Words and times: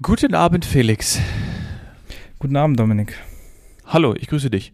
Guten 0.00 0.36
Abend, 0.36 0.64
Felix. 0.64 1.20
Guten 2.38 2.54
Abend, 2.54 2.78
Dominik. 2.78 3.16
Hallo, 3.84 4.14
ich 4.14 4.28
grüße 4.28 4.48
dich. 4.48 4.72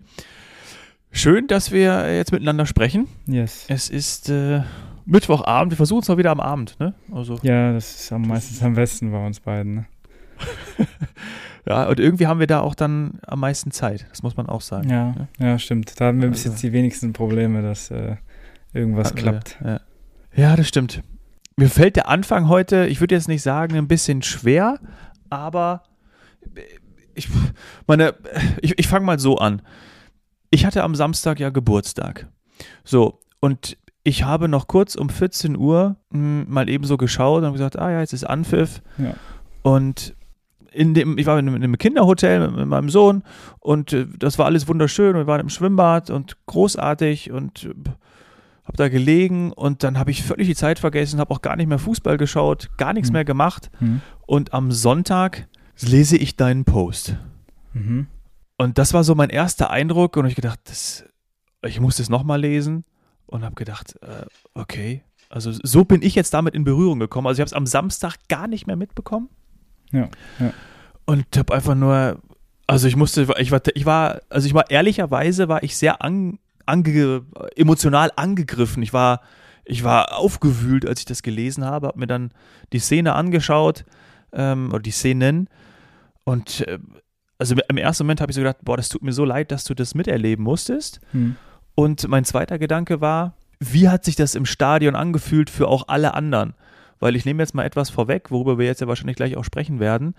Schön, 1.12 1.46
dass 1.46 1.72
wir 1.72 2.14
jetzt 2.14 2.30
miteinander 2.30 2.66
sprechen. 2.66 3.08
Yes. 3.26 3.64
Es 3.68 3.88
ist 3.88 4.28
äh, 4.28 4.60
Mittwochabend. 5.06 5.72
Wir 5.72 5.78
versuchen 5.78 6.02
es 6.02 6.08
mal 6.08 6.18
wieder 6.18 6.30
am 6.30 6.40
Abend, 6.40 6.78
ne? 6.78 6.92
Also, 7.10 7.38
ja, 7.42 7.72
das 7.72 8.02
ist 8.02 8.12
am 8.12 8.20
meistens 8.28 8.62
am 8.62 8.74
besten 8.74 9.12
bei 9.12 9.26
uns 9.26 9.40
beiden. 9.40 9.74
Ne? 9.74 9.86
ja, 11.66 11.88
und 11.88 11.98
irgendwie 11.98 12.26
haben 12.26 12.38
wir 12.38 12.46
da 12.46 12.60
auch 12.60 12.74
dann 12.74 13.18
am 13.26 13.40
meisten 13.40 13.70
Zeit. 13.70 14.06
Das 14.10 14.22
muss 14.22 14.36
man 14.36 14.46
auch 14.46 14.60
sagen. 14.60 14.90
Ja, 14.90 15.12
ne? 15.12 15.28
ja 15.38 15.58
stimmt. 15.58 15.98
Da 15.98 16.08
haben 16.08 16.20
wir 16.20 16.28
bis 16.28 16.40
also, 16.40 16.50
jetzt 16.50 16.62
die 16.62 16.72
wenigsten 16.74 17.14
Probleme, 17.14 17.62
dass 17.62 17.90
äh, 17.90 18.16
irgendwas 18.74 19.14
klappt. 19.14 19.56
Ja. 19.64 19.80
ja, 20.36 20.54
das 20.54 20.68
stimmt. 20.68 21.02
Mir 21.56 21.70
fällt 21.70 21.96
der 21.96 22.08
Anfang 22.08 22.48
heute, 22.48 22.86
ich 22.88 23.00
würde 23.00 23.14
jetzt 23.14 23.28
nicht 23.28 23.42
sagen, 23.42 23.76
ein 23.76 23.88
bisschen 23.88 24.20
schwer, 24.20 24.80
aber 25.30 25.82
ich 27.14 27.28
meine, 27.86 28.14
ich, 28.60 28.78
ich 28.78 28.88
fange 28.88 29.06
mal 29.06 29.18
so 29.18 29.38
an. 29.38 29.62
Ich 30.50 30.66
hatte 30.66 30.82
am 30.82 30.94
Samstag 30.94 31.40
ja 31.40 31.50
Geburtstag. 31.50 32.28
So, 32.84 33.20
und 33.40 33.76
ich 34.04 34.24
habe 34.24 34.48
noch 34.48 34.68
kurz 34.68 34.94
um 34.94 35.08
14 35.08 35.56
Uhr 35.56 35.96
mh, 36.10 36.18
hm, 36.18 36.46
mal 36.48 36.68
eben 36.68 36.84
so 36.84 36.96
geschaut 36.96 37.42
und 37.42 37.52
gesagt, 37.52 37.78
ah 37.78 37.90
ja, 37.90 38.00
jetzt 38.00 38.12
ist 38.12 38.24
Anpfiff. 38.24 38.82
Ja. 38.98 39.14
Und 39.62 40.14
in 40.72 40.92
dem, 40.92 41.16
ich 41.18 41.26
war 41.26 41.38
in 41.38 41.48
einem 41.48 41.78
Kinderhotel 41.78 42.50
mit, 42.50 42.66
meinem 42.66 42.90
Sohn 42.90 43.22
und 43.60 43.92
äh, 43.92 44.06
das 44.18 44.38
war 44.38 44.46
alles 44.46 44.68
wunderschön. 44.68 45.14
Wir 45.14 45.26
waren 45.26 45.40
im 45.40 45.48
Schwimmbad 45.48 46.10
und 46.10 46.36
großartig 46.46 47.30
und 47.30 47.64
äh, 47.64 47.74
habe 48.64 48.76
da 48.76 48.88
gelegen 48.88 49.52
und 49.52 49.82
dann 49.82 49.98
habe 49.98 50.10
ich 50.10 50.22
völlig 50.22 50.48
die 50.48 50.54
Zeit 50.54 50.78
vergessen, 50.78 51.20
habe 51.20 51.32
auch 51.32 51.42
gar 51.42 51.56
nicht 51.56 51.66
mehr 51.66 51.78
Fußball 51.78 52.16
geschaut, 52.16 52.70
gar 52.76 52.92
nichts 52.92 53.10
mhm. 53.10 53.14
mehr 53.14 53.24
gemacht. 53.24 53.70
Mhm. 53.80 54.00
Und 54.26 54.54
am 54.54 54.72
Sonntag 54.72 55.48
lese 55.80 56.16
ich 56.16 56.36
deinen 56.36 56.64
Post. 56.64 57.16
Mhm. 57.74 58.06
Und 58.56 58.78
das 58.78 58.94
war 58.94 59.04
so 59.04 59.14
mein 59.14 59.30
erster 59.30 59.70
Eindruck 59.70 60.16
und 60.16 60.26
ich 60.26 60.34
gedacht, 60.34 60.60
das, 60.64 61.04
ich 61.62 61.80
muss 61.80 61.96
das 61.96 62.08
nochmal 62.08 62.40
lesen 62.40 62.84
und 63.26 63.44
habe 63.44 63.54
gedacht, 63.54 63.96
äh, 64.02 64.26
okay, 64.54 65.02
also 65.28 65.50
so 65.52 65.84
bin 65.84 66.02
ich 66.02 66.14
jetzt 66.14 66.32
damit 66.32 66.54
in 66.54 66.64
Berührung 66.64 67.00
gekommen. 67.00 67.26
Also 67.26 67.38
ich 67.38 67.40
habe 67.40 67.48
es 67.48 67.52
am 67.54 67.66
Samstag 67.66 68.16
gar 68.28 68.46
nicht 68.46 68.66
mehr 68.66 68.76
mitbekommen. 68.76 69.28
Ja. 69.90 70.08
ja. 70.38 70.52
Und 71.04 71.24
habe 71.36 71.52
einfach 71.52 71.74
nur, 71.74 72.20
also 72.66 72.88
ich 72.88 72.96
musste, 72.96 73.26
ich 73.38 73.50
war, 73.50 73.60
ich 73.74 73.84
war, 73.84 74.20
also 74.30 74.46
ich 74.46 74.54
war 74.54 74.70
ehrlicherweise 74.70 75.48
war 75.48 75.62
ich 75.62 75.76
sehr 75.76 76.02
an, 76.02 76.38
ange, 76.66 77.22
emotional 77.56 78.10
angegriffen. 78.16 78.82
Ich 78.82 78.92
war, 78.92 79.20
ich 79.64 79.84
war 79.84 80.16
aufgewühlt, 80.16 80.86
als 80.86 81.00
ich 81.00 81.06
das 81.06 81.22
gelesen 81.22 81.64
habe, 81.64 81.88
habe 81.88 81.98
mir 81.98 82.06
dann 82.06 82.30
die 82.72 82.78
Szene 82.78 83.14
angeschaut, 83.14 83.84
ähm, 84.34 84.68
oder 84.70 84.80
die 84.80 84.90
Szenen. 84.90 85.48
Und 86.24 86.66
äh, 86.66 86.78
also 87.38 87.54
im 87.68 87.76
ersten 87.76 88.04
Moment 88.04 88.20
habe 88.20 88.30
ich 88.30 88.36
so 88.36 88.40
gedacht, 88.40 88.58
boah, 88.62 88.76
das 88.76 88.88
tut 88.88 89.02
mir 89.02 89.12
so 89.12 89.24
leid, 89.24 89.50
dass 89.50 89.64
du 89.64 89.74
das 89.74 89.94
miterleben 89.94 90.44
musstest. 90.44 91.00
Hm. 91.12 91.36
Und 91.74 92.06
mein 92.08 92.24
zweiter 92.24 92.58
Gedanke 92.58 93.00
war, 93.00 93.34
wie 93.58 93.88
hat 93.88 94.04
sich 94.04 94.16
das 94.16 94.34
im 94.34 94.46
Stadion 94.46 94.94
angefühlt 94.94 95.50
für 95.50 95.68
auch 95.68 95.88
alle 95.88 96.14
anderen? 96.14 96.54
Weil 97.00 97.16
ich 97.16 97.24
nehme 97.24 97.42
jetzt 97.42 97.54
mal 97.54 97.64
etwas 97.64 97.90
vorweg, 97.90 98.30
worüber 98.30 98.58
wir 98.58 98.66
jetzt 98.66 98.80
ja 98.80 98.86
wahrscheinlich 98.86 99.16
gleich 99.16 99.36
auch 99.36 99.44
sprechen 99.44 99.80
werden. 99.80 100.14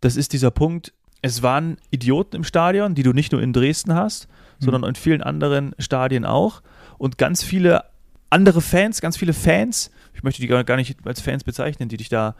Das 0.00 0.16
ist 0.16 0.32
dieser 0.32 0.50
Punkt, 0.50 0.92
es 1.22 1.42
waren 1.42 1.78
Idioten 1.90 2.36
im 2.36 2.44
Stadion, 2.44 2.94
die 2.94 3.02
du 3.02 3.12
nicht 3.12 3.32
nur 3.32 3.42
in 3.42 3.52
Dresden 3.52 3.94
hast. 3.94 4.28
Sondern 4.58 4.84
in 4.84 4.94
vielen 4.94 5.22
anderen 5.22 5.74
Stadien 5.78 6.24
auch. 6.24 6.62
Und 6.98 7.18
ganz 7.18 7.42
viele 7.42 7.84
andere 8.30 8.60
Fans, 8.60 9.00
ganz 9.00 9.16
viele 9.16 9.32
Fans, 9.32 9.90
ich 10.14 10.22
möchte 10.22 10.40
die 10.40 10.48
gar 10.48 10.76
nicht 10.76 10.96
als 11.06 11.20
Fans 11.20 11.44
bezeichnen, 11.44 11.88
die 11.88 11.96
dich 11.96 12.08
da 12.08 12.34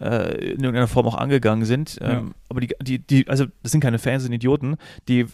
äh, 0.00 0.52
in 0.52 0.60
irgendeiner 0.60 0.88
Form 0.88 1.06
auch 1.06 1.14
angegangen 1.14 1.64
sind. 1.64 1.98
Ähm, 2.00 2.10
ja. 2.10 2.24
Aber 2.48 2.60
die, 2.60 2.74
die, 2.82 2.98
die, 2.98 3.28
also 3.28 3.46
das 3.62 3.72
sind 3.72 3.80
keine 3.80 3.98
Fans, 3.98 4.22
das 4.22 4.24
sind 4.24 4.32
Idioten. 4.32 4.76
Die, 5.08 5.26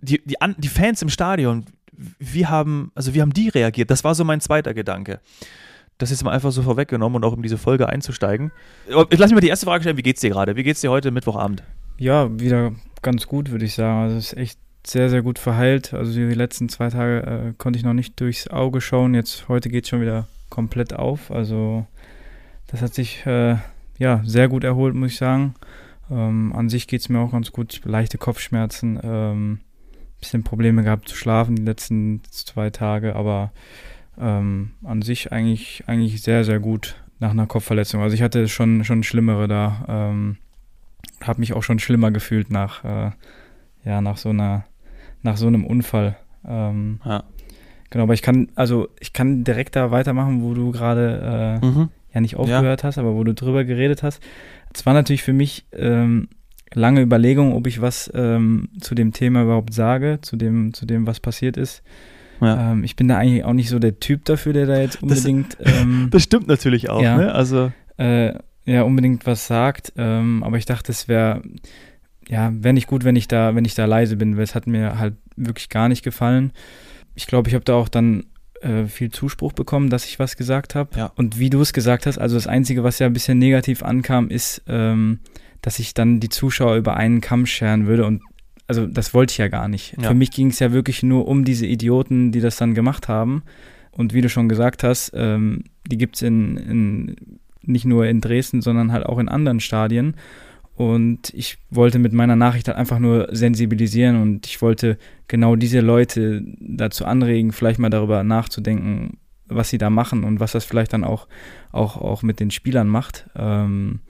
die, 0.00 0.22
die, 0.24 0.36
die 0.56 0.68
Fans 0.68 1.02
im 1.02 1.08
Stadion, 1.08 1.66
wie 2.18 2.46
haben, 2.46 2.92
also 2.94 3.14
wie 3.14 3.20
haben 3.20 3.32
die 3.32 3.48
reagiert? 3.48 3.90
Das 3.90 4.04
war 4.04 4.14
so 4.14 4.24
mein 4.24 4.40
zweiter 4.40 4.74
Gedanke. 4.74 5.20
Das 5.98 6.10
ist 6.10 6.24
mal 6.24 6.32
einfach 6.32 6.50
so 6.50 6.62
vorweggenommen 6.62 7.16
und 7.16 7.24
auch 7.24 7.32
um 7.36 7.42
diese 7.42 7.58
Folge 7.58 7.88
einzusteigen. 7.88 8.50
Ich 8.86 9.18
lasse 9.18 9.32
mich 9.32 9.34
mal 9.34 9.40
die 9.40 9.48
erste 9.48 9.66
Frage 9.66 9.82
stellen, 9.82 9.96
wie 9.96 10.02
geht's 10.02 10.20
dir 10.20 10.30
gerade? 10.30 10.56
Wie 10.56 10.64
geht's 10.64 10.80
dir 10.80 10.90
heute 10.90 11.12
Mittwochabend? 11.12 11.62
Ja, 11.98 12.36
wieder 12.38 12.72
ganz 13.02 13.26
gut, 13.28 13.52
würde 13.52 13.64
ich 13.64 13.74
sagen. 13.74 14.02
Also 14.02 14.16
es 14.16 14.32
ist 14.32 14.38
echt 14.38 14.58
sehr, 14.86 15.10
sehr 15.10 15.22
gut 15.22 15.38
verheilt. 15.38 15.94
Also 15.94 16.12
die 16.12 16.34
letzten 16.34 16.68
zwei 16.68 16.90
Tage 16.90 17.22
äh, 17.26 17.52
konnte 17.56 17.78
ich 17.78 17.84
noch 17.84 17.94
nicht 17.94 18.20
durchs 18.20 18.48
Auge 18.48 18.80
schauen. 18.80 19.14
Jetzt 19.14 19.48
heute 19.48 19.68
geht 19.68 19.84
es 19.84 19.90
schon 19.90 20.00
wieder 20.00 20.28
komplett 20.50 20.94
auf. 20.94 21.30
Also 21.30 21.86
das 22.66 22.82
hat 22.82 22.94
sich 22.94 23.24
äh, 23.26 23.56
ja 23.98 24.22
sehr 24.24 24.48
gut 24.48 24.64
erholt, 24.64 24.94
muss 24.94 25.12
ich 25.12 25.18
sagen. 25.18 25.54
Ähm, 26.10 26.52
an 26.54 26.68
sich 26.68 26.86
geht 26.86 27.00
es 27.00 27.08
mir 27.08 27.18
auch 27.20 27.32
ganz 27.32 27.52
gut. 27.52 27.80
Leichte 27.84 28.18
Kopfschmerzen, 28.18 29.00
ähm, 29.02 29.60
bisschen 30.18 30.44
Probleme 30.44 30.82
gehabt 30.82 31.08
zu 31.08 31.16
schlafen 31.16 31.56
die 31.56 31.62
letzten 31.62 32.22
zwei 32.30 32.70
Tage, 32.70 33.16
aber 33.16 33.52
ähm, 34.18 34.72
an 34.82 35.02
sich 35.02 35.32
eigentlich, 35.32 35.84
eigentlich 35.86 36.22
sehr, 36.22 36.44
sehr 36.44 36.60
gut 36.60 36.96
nach 37.20 37.30
einer 37.30 37.46
Kopfverletzung. 37.46 38.02
Also 38.02 38.14
ich 38.14 38.22
hatte 38.22 38.48
schon, 38.48 38.84
schon 38.84 39.02
schlimmere 39.02 39.48
da. 39.48 39.84
Ähm, 39.88 40.36
habe 41.22 41.40
mich 41.40 41.52
auch 41.52 41.62
schon 41.62 41.78
schlimmer 41.78 42.10
gefühlt 42.10 42.50
nach, 42.50 42.84
äh, 42.84 43.10
ja, 43.84 44.00
nach 44.00 44.16
so 44.16 44.30
einer, 44.30 44.64
nach 45.24 45.36
so 45.36 45.48
einem 45.48 45.64
Unfall. 45.66 46.16
Ähm, 46.46 47.00
ja. 47.04 47.24
Genau, 47.90 48.04
aber 48.04 48.14
ich 48.14 48.22
kann, 48.22 48.48
also 48.54 48.88
ich 49.00 49.12
kann 49.12 49.44
direkt 49.44 49.76
da 49.76 49.90
weitermachen, 49.90 50.42
wo 50.42 50.54
du 50.54 50.70
gerade 50.70 51.60
äh, 51.62 51.66
mhm. 51.66 51.88
ja 52.12 52.20
nicht 52.20 52.36
aufgehört 52.36 52.82
ja. 52.82 52.86
hast, 52.86 52.98
aber 52.98 53.14
wo 53.14 53.24
du 53.24 53.34
drüber 53.34 53.64
geredet 53.64 54.02
hast. 54.02 54.22
Es 54.72 54.84
war 54.86 54.94
natürlich 54.94 55.22
für 55.22 55.32
mich 55.32 55.66
ähm, 55.72 56.28
lange 56.72 57.02
Überlegung, 57.02 57.54
ob 57.54 57.66
ich 57.66 57.80
was 57.80 58.10
ähm, 58.14 58.68
zu 58.80 58.94
dem 58.94 59.12
Thema 59.12 59.42
überhaupt 59.42 59.72
sage, 59.72 60.18
zu 60.22 60.36
dem, 60.36 60.74
zu 60.74 60.86
dem, 60.86 61.06
was 61.06 61.20
passiert 61.20 61.56
ist. 61.56 61.82
Ja. 62.40 62.72
Ähm, 62.72 62.84
ich 62.84 62.96
bin 62.96 63.08
da 63.08 63.16
eigentlich 63.16 63.44
auch 63.44 63.52
nicht 63.52 63.68
so 63.68 63.78
der 63.78 64.00
Typ 64.00 64.24
dafür, 64.24 64.52
der 64.52 64.66
da 64.66 64.78
jetzt 64.78 65.02
unbedingt. 65.02 65.56
Das, 65.60 65.72
ähm, 65.80 66.08
das 66.10 66.22
stimmt 66.22 66.48
natürlich 66.48 66.90
auch, 66.90 67.02
ja, 67.02 67.16
ne? 67.16 67.32
Also. 67.32 67.72
Äh, 67.96 68.34
ja, 68.66 68.82
unbedingt 68.82 69.26
was 69.26 69.46
sagt. 69.46 69.92
Ähm, 69.96 70.42
aber 70.42 70.56
ich 70.56 70.64
dachte, 70.64 70.90
es 70.90 71.06
wäre, 71.06 71.42
ja, 72.28 72.52
wäre 72.54 72.74
nicht 72.74 72.86
gut, 72.86 73.04
wenn 73.04 73.16
ich 73.16 73.28
da, 73.28 73.54
wenn 73.54 73.64
ich 73.64 73.74
da 73.74 73.84
leise 73.84 74.16
bin, 74.16 74.36
weil 74.36 74.44
es 74.44 74.54
hat 74.54 74.66
mir 74.66 74.98
halt 74.98 75.14
wirklich 75.36 75.68
gar 75.68 75.88
nicht 75.88 76.02
gefallen. 76.02 76.52
Ich 77.14 77.26
glaube, 77.26 77.48
ich 77.48 77.54
habe 77.54 77.64
da 77.64 77.74
auch 77.74 77.88
dann 77.88 78.24
äh, 78.60 78.86
viel 78.86 79.10
Zuspruch 79.10 79.52
bekommen, 79.52 79.90
dass 79.90 80.06
ich 80.06 80.18
was 80.18 80.36
gesagt 80.36 80.74
habe. 80.74 80.96
Ja. 80.96 81.12
Und 81.16 81.38
wie 81.38 81.50
du 81.50 81.60
es 81.60 81.72
gesagt 81.72 82.06
hast, 82.06 82.18
also 82.18 82.36
das 82.36 82.46
Einzige, 82.46 82.82
was 82.82 82.98
ja 82.98 83.06
ein 83.06 83.12
bisschen 83.12 83.38
negativ 83.38 83.82
ankam, 83.82 84.28
ist, 84.28 84.62
ähm, 84.66 85.20
dass 85.60 85.78
ich 85.78 85.94
dann 85.94 86.20
die 86.20 86.28
Zuschauer 86.28 86.76
über 86.76 86.96
einen 86.96 87.20
Kamm 87.20 87.46
scheren 87.46 87.86
würde. 87.86 88.06
Und 88.06 88.22
also 88.66 88.86
das 88.86 89.12
wollte 89.14 89.32
ich 89.32 89.38
ja 89.38 89.48
gar 89.48 89.68
nicht. 89.68 89.96
Ja. 90.00 90.08
Für 90.08 90.14
mich 90.14 90.30
ging 90.30 90.48
es 90.48 90.58
ja 90.58 90.72
wirklich 90.72 91.02
nur 91.02 91.28
um 91.28 91.44
diese 91.44 91.66
Idioten, 91.66 92.32
die 92.32 92.40
das 92.40 92.56
dann 92.56 92.74
gemacht 92.74 93.08
haben. 93.08 93.42
Und 93.90 94.12
wie 94.12 94.22
du 94.22 94.28
schon 94.28 94.48
gesagt 94.48 94.82
hast, 94.82 95.12
ähm, 95.14 95.64
die 95.86 95.98
gibt 95.98 96.16
es 96.16 96.22
in, 96.22 96.56
in, 96.56 97.16
nicht 97.62 97.84
nur 97.84 98.06
in 98.06 98.20
Dresden, 98.20 98.62
sondern 98.62 98.92
halt 98.92 99.06
auch 99.06 99.18
in 99.18 99.28
anderen 99.28 99.60
Stadien. 99.60 100.16
Und 100.76 101.32
ich 101.34 101.58
wollte 101.70 101.98
mit 101.98 102.12
meiner 102.12 102.36
Nachricht 102.36 102.66
halt 102.66 102.76
einfach 102.76 102.98
nur 102.98 103.28
sensibilisieren 103.30 104.20
und 104.20 104.46
ich 104.46 104.60
wollte 104.60 104.98
genau 105.28 105.54
diese 105.54 105.80
Leute 105.80 106.42
dazu 106.58 107.04
anregen, 107.04 107.52
vielleicht 107.52 107.78
mal 107.78 107.90
darüber 107.90 108.24
nachzudenken, 108.24 109.18
was 109.46 109.70
sie 109.70 109.78
da 109.78 109.88
machen 109.88 110.24
und 110.24 110.40
was 110.40 110.52
das 110.52 110.64
vielleicht 110.64 110.92
dann 110.92 111.04
auch, 111.04 111.28
auch, 111.70 111.96
auch 111.96 112.22
mit 112.22 112.40
den 112.40 112.50
Spielern 112.50 112.88
macht. 112.88 113.30
Ähm, 113.36 114.00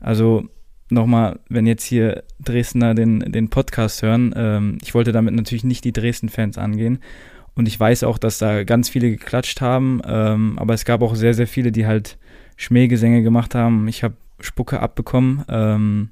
also 0.00 0.48
nochmal, 0.90 1.38
wenn 1.48 1.66
jetzt 1.66 1.84
hier 1.84 2.24
Dresdner 2.40 2.94
den, 2.94 3.20
den 3.20 3.48
Podcast 3.48 4.02
hören, 4.02 4.34
ähm, 4.36 4.78
ich 4.82 4.94
wollte 4.94 5.12
damit 5.12 5.34
natürlich 5.34 5.64
nicht 5.64 5.84
die 5.84 5.92
Dresden-Fans 5.92 6.58
angehen. 6.58 6.98
Und 7.54 7.66
ich 7.66 7.78
weiß 7.78 8.04
auch, 8.04 8.18
dass 8.18 8.38
da 8.38 8.64
ganz 8.64 8.88
viele 8.88 9.10
geklatscht 9.10 9.60
haben, 9.60 10.00
ähm, 10.06 10.58
aber 10.58 10.74
es 10.74 10.84
gab 10.84 11.02
auch 11.02 11.14
sehr, 11.14 11.34
sehr 11.34 11.46
viele, 11.46 11.72
die 11.72 11.86
halt 11.86 12.16
Schmähgesänge 12.56 13.22
gemacht 13.22 13.54
haben. 13.54 13.86
Ich 13.88 14.02
habe 14.02 14.14
Spucke 14.42 14.80
abbekommen. 14.80 15.44
Ähm, 15.48 16.10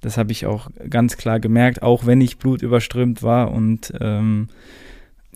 das 0.00 0.16
habe 0.16 0.32
ich 0.32 0.46
auch 0.46 0.70
ganz 0.88 1.16
klar 1.16 1.40
gemerkt, 1.40 1.82
auch 1.82 2.06
wenn 2.06 2.20
ich 2.20 2.38
blutüberströmt 2.38 3.22
war 3.22 3.50
und 3.50 3.92
ähm, 4.00 4.48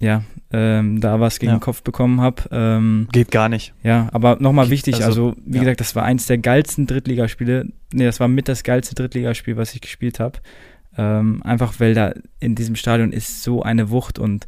ja, 0.01 0.23
ähm, 0.53 1.01
da 1.01 1.21
was 1.21 1.39
gegen 1.39 1.53
ja. 1.53 1.59
den 1.59 1.63
Kopf 1.63 1.83
bekommen 1.83 2.21
habe. 2.21 2.43
Ähm, 2.51 3.09
Geht 3.13 3.31
gar 3.31 3.49
nicht. 3.49 3.75
Ja, 3.83 4.09
aber 4.13 4.37
nochmal 4.41 4.71
wichtig, 4.71 4.97
also, 4.97 5.29
also 5.29 5.37
wie 5.45 5.57
ja. 5.57 5.63
gesagt, 5.63 5.81
das 5.81 5.95
war 5.95 6.05
eins 6.05 6.27
der 6.27 6.39
geilsten 6.39 6.87
Drittligaspiele. 6.87 7.69
Nee, 7.93 8.05
das 8.05 8.21
war 8.21 8.29
mit 8.29 8.49
das 8.49 8.63
geilste 8.63 8.95
Drittligaspiel, 8.95 9.57
was 9.57 9.75
ich 9.75 9.81
gespielt 9.81 10.21
habe. 10.21 10.39
Ähm, 10.97 11.43
einfach 11.43 11.79
weil 11.79 11.95
da 11.95 12.13
in 12.39 12.55
diesem 12.55 12.77
Stadion 12.77 13.13
ist 13.13 13.43
so 13.43 13.63
eine 13.63 13.91
Wucht 13.91 14.19
und 14.19 14.47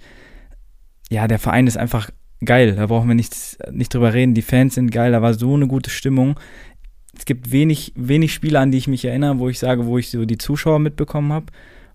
ja, 1.10 1.26
der 1.28 1.38
Verein 1.38 1.66
ist 1.66 1.76
einfach 1.76 2.10
geil. 2.44 2.74
Da 2.76 2.86
brauchen 2.86 3.08
wir 3.08 3.14
nichts, 3.14 3.58
nicht 3.70 3.94
drüber 3.94 4.12
reden. 4.12 4.34
Die 4.34 4.42
Fans 4.42 4.74
sind 4.74 4.90
geil, 4.90 5.12
da 5.12 5.22
war 5.22 5.34
so 5.34 5.54
eine 5.54 5.66
gute 5.66 5.90
Stimmung. 5.90 6.38
Es 7.16 7.24
gibt 7.24 7.52
wenig, 7.52 7.92
wenig 7.96 8.32
Spiele, 8.32 8.58
an 8.60 8.70
die 8.70 8.78
ich 8.78 8.88
mich 8.88 9.04
erinnere, 9.04 9.38
wo 9.38 9.48
ich 9.48 9.58
sage, 9.58 9.86
wo 9.86 9.98
ich 9.98 10.10
so 10.10 10.24
die 10.24 10.38
Zuschauer 10.38 10.78
mitbekommen 10.78 11.32
habe. 11.32 11.46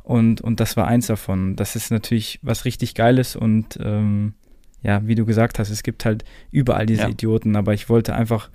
Und, 0.03 0.41
und 0.41 0.59
das 0.59 0.75
war 0.75 0.87
eins 0.87 1.07
davon. 1.07 1.55
Das 1.55 1.75
ist 1.75 1.91
natürlich 1.91 2.39
was 2.41 2.65
richtig 2.65 2.95
Geiles 2.95 3.35
und 3.35 3.77
ähm, 3.81 4.33
ja, 4.81 5.05
wie 5.05 5.15
du 5.15 5.25
gesagt 5.25 5.59
hast, 5.59 5.69
es 5.69 5.83
gibt 5.83 6.05
halt 6.05 6.23
überall 6.51 6.85
diese 6.85 7.03
ja. 7.03 7.09
Idioten, 7.09 7.55
aber 7.55 7.73
ich 7.73 7.89
wollte 7.89 8.15
einfach 8.15 8.49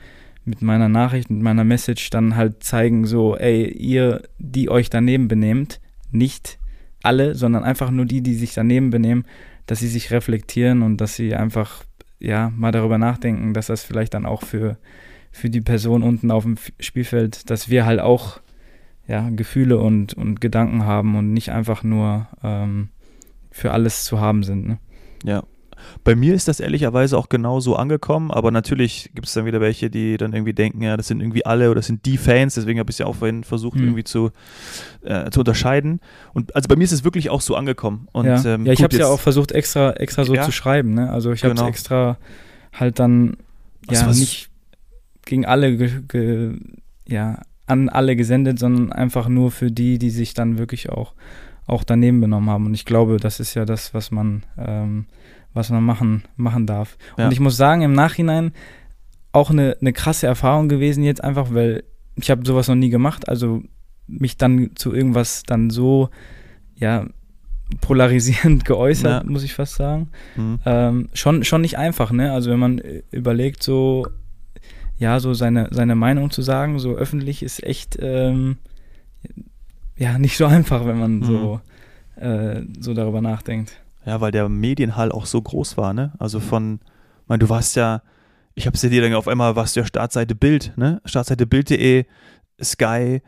mit 0.44 0.62
meiner 0.62 0.88
Nachricht, 0.88 1.30
mit 1.30 1.42
meiner 1.42 1.64
Message 1.64 2.10
dann 2.10 2.36
halt 2.36 2.62
zeigen, 2.62 3.06
so, 3.06 3.36
ey, 3.36 3.68
ihr, 3.68 4.22
die 4.38 4.68
euch 4.68 4.90
daneben 4.90 5.28
benehmt, 5.28 5.80
nicht 6.10 6.58
alle, 7.02 7.34
sondern 7.34 7.64
einfach 7.64 7.90
nur 7.90 8.04
die, 8.04 8.22
die 8.22 8.34
sich 8.34 8.54
daneben 8.54 8.90
benehmen, 8.90 9.24
dass 9.66 9.80
sie 9.80 9.88
sich 9.88 10.10
reflektieren 10.10 10.82
und 10.82 10.98
dass 10.98 11.16
sie 11.16 11.34
einfach, 11.34 11.84
ja, 12.18 12.50
mal 12.56 12.72
darüber 12.72 12.98
nachdenken, 12.98 13.54
dass 13.54 13.66
das 13.66 13.82
vielleicht 13.82 14.14
dann 14.14 14.26
auch 14.26 14.42
für, 14.42 14.78
für 15.34 15.50
die 15.50 15.60
Person 15.60 16.02
unten 16.02 16.30
auf 16.30 16.44
dem 16.44 16.56
Spielfeld, 16.78 17.50
dass 17.50 17.68
wir 17.68 17.84
halt 17.84 18.00
auch, 18.00 18.40
ja, 19.08 19.28
Gefühle 19.30 19.78
und, 19.78 20.14
und 20.14 20.40
Gedanken 20.40 20.84
haben 20.84 21.16
und 21.16 21.32
nicht 21.32 21.50
einfach 21.50 21.82
nur 21.82 22.28
ähm, 22.42 22.88
für 23.50 23.72
alles 23.72 24.04
zu 24.04 24.20
haben 24.20 24.44
sind, 24.44 24.66
ne? 24.66 24.78
Ja, 25.24 25.42
bei 26.04 26.14
mir 26.14 26.34
ist 26.34 26.48
das 26.48 26.60
ehrlicherweise 26.60 27.18
auch 27.18 27.28
genau 27.28 27.60
so 27.60 27.76
angekommen, 27.76 28.30
aber 28.30 28.50
natürlich 28.50 29.10
gibt 29.14 29.26
es 29.26 29.34
dann 29.34 29.44
wieder 29.44 29.60
welche, 29.60 29.90
die 29.90 30.16
dann 30.16 30.32
irgendwie 30.32 30.52
denken, 30.52 30.82
ja, 30.82 30.96
das 30.96 31.08
sind 31.08 31.20
irgendwie 31.20 31.44
alle 31.44 31.66
oder 31.66 31.76
das 31.76 31.86
sind 31.86 32.06
die 32.06 32.16
Fans, 32.16 32.54
deswegen 32.54 32.78
habe 32.78 32.90
ich 32.90 32.94
es 32.94 32.98
ja 32.98 33.06
auch 33.06 33.16
vorhin 33.16 33.44
versucht, 33.44 33.76
mhm. 33.76 33.84
irgendwie 33.84 34.04
zu, 34.04 34.30
äh, 35.02 35.30
zu 35.30 35.40
unterscheiden. 35.40 36.00
Und 36.32 36.54
also 36.54 36.68
bei 36.68 36.76
mir 36.76 36.84
ist 36.84 36.92
es 36.92 37.04
wirklich 37.04 37.30
auch 37.30 37.40
so 37.40 37.56
angekommen. 37.56 38.08
Und, 38.12 38.26
ja, 38.26 38.42
ähm, 38.44 38.66
ja 38.66 38.72
ich 38.72 38.82
habe 38.82 38.94
es 38.94 39.00
ja 39.00 39.08
auch 39.08 39.20
versucht, 39.20 39.52
extra, 39.52 39.92
extra 39.92 40.24
so 40.24 40.34
ja. 40.34 40.44
zu 40.44 40.52
schreiben. 40.52 40.94
Ne? 40.94 41.10
Also 41.10 41.32
ich 41.32 41.42
habe 41.42 41.54
es 41.54 41.58
genau. 41.58 41.68
extra 41.68 42.18
halt 42.72 42.98
dann 42.98 43.36
ja 43.90 44.06
nicht 44.06 44.50
gegen 45.26 45.46
alle 45.46 45.76
ge, 45.76 45.90
ge, 46.08 46.58
ja, 47.06 47.40
an 47.66 47.88
alle 47.88 48.16
gesendet, 48.16 48.58
sondern 48.58 48.92
einfach 48.92 49.28
nur 49.28 49.50
für 49.50 49.70
die, 49.70 49.98
die 49.98 50.10
sich 50.10 50.34
dann 50.34 50.58
wirklich 50.58 50.90
auch, 50.90 51.14
auch 51.66 51.84
daneben 51.84 52.20
benommen 52.20 52.50
haben. 52.50 52.66
Und 52.66 52.74
ich 52.74 52.84
glaube, 52.84 53.18
das 53.18 53.40
ist 53.40 53.54
ja 53.54 53.64
das, 53.64 53.94
was 53.94 54.10
man 54.10 54.44
ähm, 54.58 55.06
was 55.54 55.70
man 55.70 55.84
machen, 55.84 56.24
machen 56.36 56.66
darf. 56.66 56.98
Ja. 57.16 57.26
Und 57.26 57.32
ich 57.32 57.40
muss 57.40 57.56
sagen, 57.56 57.82
im 57.82 57.92
Nachhinein 57.92 58.52
auch 59.32 59.50
eine, 59.50 59.76
eine 59.80 59.92
krasse 59.92 60.26
Erfahrung 60.26 60.68
gewesen 60.68 61.02
jetzt 61.02 61.22
einfach, 61.24 61.54
weil 61.54 61.84
ich 62.16 62.30
habe 62.30 62.44
sowas 62.44 62.68
noch 62.68 62.74
nie 62.74 62.90
gemacht, 62.90 63.28
also 63.28 63.62
mich 64.06 64.36
dann 64.36 64.70
zu 64.74 64.92
irgendwas 64.92 65.44
dann 65.44 65.70
so, 65.70 66.10
ja, 66.76 67.06
polarisierend 67.80 68.64
geäußert, 68.64 69.24
ja. 69.24 69.30
muss 69.30 69.42
ich 69.42 69.54
fast 69.54 69.76
sagen. 69.76 70.10
Mhm. 70.36 70.58
Ähm, 70.66 71.08
schon, 71.14 71.44
schon 71.44 71.62
nicht 71.62 71.78
einfach, 71.78 72.12
ne? 72.12 72.32
Also 72.32 72.50
wenn 72.50 72.58
man 72.58 72.80
überlegt, 73.10 73.62
so, 73.62 74.06
ja, 74.98 75.20
so 75.20 75.34
seine, 75.34 75.68
seine 75.70 75.94
Meinung 75.94 76.30
zu 76.30 76.42
sagen, 76.42 76.78
so 76.78 76.94
öffentlich 76.94 77.42
ist 77.42 77.62
echt, 77.62 77.98
ähm, 78.00 78.58
ja, 79.96 80.18
nicht 80.18 80.36
so 80.36 80.46
einfach, 80.46 80.86
wenn 80.86 80.98
man 80.98 81.18
mhm. 81.18 81.24
so, 81.24 81.60
äh, 82.16 82.62
so 82.80 82.94
darüber 82.94 83.20
nachdenkt. 83.20 83.80
Ja, 84.06 84.20
weil 84.20 84.32
der 84.32 84.48
Medienhall 84.48 85.12
auch 85.12 85.26
so 85.26 85.40
groß 85.40 85.76
war, 85.76 85.94
ne? 85.94 86.12
Also 86.18 86.38
von, 86.38 86.80
ich 87.22 87.28
meine, 87.28 87.38
du 87.38 87.48
warst 87.48 87.74
ja, 87.74 88.02
ich 88.54 88.66
hab's 88.66 88.82
ja 88.82 88.90
dir 88.90 89.02
dann 89.02 89.14
auf 89.14 89.28
einmal, 89.28 89.56
warst 89.56 89.76
du 89.76 89.80
ja 89.80 89.86
Startseite 89.86 90.34
Bild, 90.34 90.72
ne? 90.76 91.00
Startseite 91.06 91.46
Bild.de, 91.46 92.04
Sky, 92.62 93.20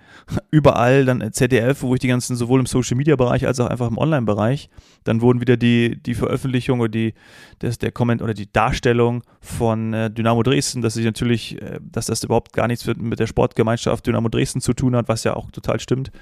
überall, 0.50 1.05
dann 1.05 1.32
ZDF, 1.32 1.82
wo 1.82 1.94
ich 1.94 2.00
die 2.00 2.08
ganzen, 2.08 2.37
sowohl 2.37 2.61
im 2.61 2.67
Social 2.67 2.96
Media 2.96 3.17
Bereich 3.17 3.46
als 3.46 3.58
auch 3.58 3.67
einfach 3.67 3.88
im 3.88 3.99
Online-Bereich, 3.99 4.70
dann 5.05 5.20
wurden 5.20 5.40
wieder 5.40 5.56
die, 5.56 6.00
die 6.00 6.14
Veröffentlichung 6.14 6.81
oder 6.81 6.88
die, 6.88 7.14
das, 7.58 7.78
der 7.78 7.90
Comment 7.90 8.23
oder 8.23 8.34
die 8.34 8.50
Darstellung 8.52 9.23
von 9.40 9.93
äh, 9.94 10.11
Dynamo 10.11 10.43
Dresden, 10.43 10.81
dass 10.81 10.94
sich 10.94 11.05
natürlich, 11.05 11.61
äh, 11.61 11.81
dass 11.82 12.06
das 12.06 12.23
überhaupt 12.23 12.52
gar 12.52 12.69
nichts 12.69 12.87
mit, 12.87 13.00
mit 13.02 13.19
der 13.19 13.26
Sportgemeinschaft 13.26 14.06
Dynamo 14.06 14.28
Dresden 14.28 14.61
zu 14.61 14.73
tun 14.75 14.94
hat, 14.94 15.08
was 15.08 15.25
ja 15.25 15.34
auch 15.34 15.50
total 15.50 15.81
stimmt. 15.81 16.12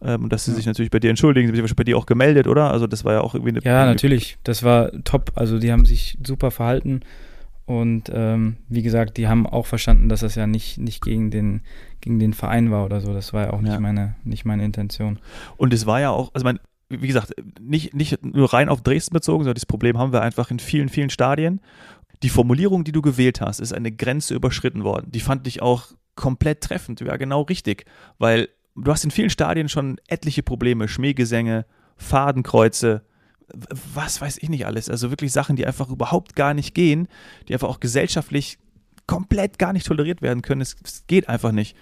Ähm, 0.00 0.24
und 0.24 0.32
dass 0.32 0.46
sie 0.46 0.52
ja. 0.52 0.56
sich 0.56 0.66
natürlich 0.66 0.90
bei 0.90 1.00
dir 1.00 1.10
entschuldigen, 1.10 1.52
sie 1.52 1.58
haben 1.58 1.66
sich 1.66 1.76
bei 1.76 1.84
dir 1.84 1.98
auch 1.98 2.06
gemeldet, 2.06 2.46
oder? 2.46 2.70
Also 2.70 2.86
das 2.86 3.04
war 3.04 3.12
ja 3.12 3.20
auch 3.20 3.34
irgendwie 3.34 3.50
eine. 3.50 3.60
Ja, 3.62 3.84
natürlich. 3.84 4.38
Das 4.42 4.62
war 4.62 4.90
top. 5.04 5.32
Also 5.34 5.58
die 5.58 5.70
haben 5.70 5.84
sich 5.84 6.16
super 6.24 6.50
verhalten. 6.50 7.00
Und 7.66 8.10
ähm, 8.12 8.56
wie 8.68 8.82
gesagt, 8.82 9.16
die 9.16 9.26
haben 9.26 9.46
auch 9.46 9.66
verstanden, 9.66 10.08
dass 10.08 10.20
das 10.20 10.34
ja 10.34 10.46
nicht, 10.46 10.78
nicht 10.78 11.02
gegen, 11.02 11.30
den, 11.30 11.62
gegen 12.00 12.18
den 12.18 12.34
Verein 12.34 12.70
war 12.70 12.84
oder 12.84 13.00
so. 13.00 13.14
Das 13.14 13.32
war 13.32 13.46
ja 13.46 13.52
auch 13.52 13.62
nicht, 13.62 13.72
ja. 13.72 13.80
meine, 13.80 14.16
nicht 14.24 14.44
meine 14.44 14.64
Intention. 14.64 15.18
Und 15.56 15.72
es 15.72 15.86
war 15.86 16.00
ja 16.00 16.10
auch, 16.10 16.30
also 16.34 16.44
mein, 16.44 16.60
wie 16.90 17.06
gesagt, 17.06 17.32
nicht, 17.60 17.94
nicht 17.94 18.22
nur 18.24 18.52
rein 18.52 18.68
auf 18.68 18.82
Dresden 18.82 19.14
bezogen, 19.14 19.44
sondern 19.44 19.54
das 19.54 19.66
Problem 19.66 19.98
haben 19.98 20.12
wir 20.12 20.20
einfach 20.20 20.50
in 20.50 20.58
vielen, 20.58 20.90
vielen 20.90 21.08
Stadien. 21.08 21.60
Die 22.22 22.28
Formulierung, 22.28 22.84
die 22.84 22.92
du 22.92 23.00
gewählt 23.00 23.40
hast, 23.40 23.60
ist 23.60 23.72
eine 23.72 23.92
Grenze 23.92 24.34
überschritten 24.34 24.84
worden. 24.84 25.10
Die 25.10 25.20
fand 25.20 25.46
ich 25.46 25.62
auch 25.62 25.86
komplett 26.16 26.60
treffend. 26.60 27.00
Ja, 27.00 27.16
genau 27.16 27.42
richtig. 27.42 27.86
Weil 28.18 28.48
du 28.76 28.90
hast 28.90 29.04
in 29.04 29.10
vielen 29.10 29.30
Stadien 29.30 29.70
schon 29.70 29.98
etliche 30.06 30.42
Probleme. 30.42 30.86
Schmähgesänge, 30.86 31.64
Fadenkreuze, 31.96 33.04
was 33.52 34.20
weiß 34.20 34.38
ich 34.38 34.48
nicht 34.48 34.66
alles. 34.66 34.88
Also 34.88 35.10
wirklich 35.10 35.32
Sachen, 35.32 35.56
die 35.56 35.66
einfach 35.66 35.90
überhaupt 35.90 36.34
gar 36.36 36.54
nicht 36.54 36.74
gehen, 36.74 37.08
die 37.48 37.52
einfach 37.52 37.68
auch 37.68 37.80
gesellschaftlich 37.80 38.58
komplett 39.06 39.58
gar 39.58 39.72
nicht 39.72 39.86
toleriert 39.86 40.22
werden 40.22 40.42
können. 40.42 40.60
Es, 40.60 40.76
es 40.82 41.06
geht 41.06 41.28
einfach 41.28 41.52
nicht. 41.52 41.76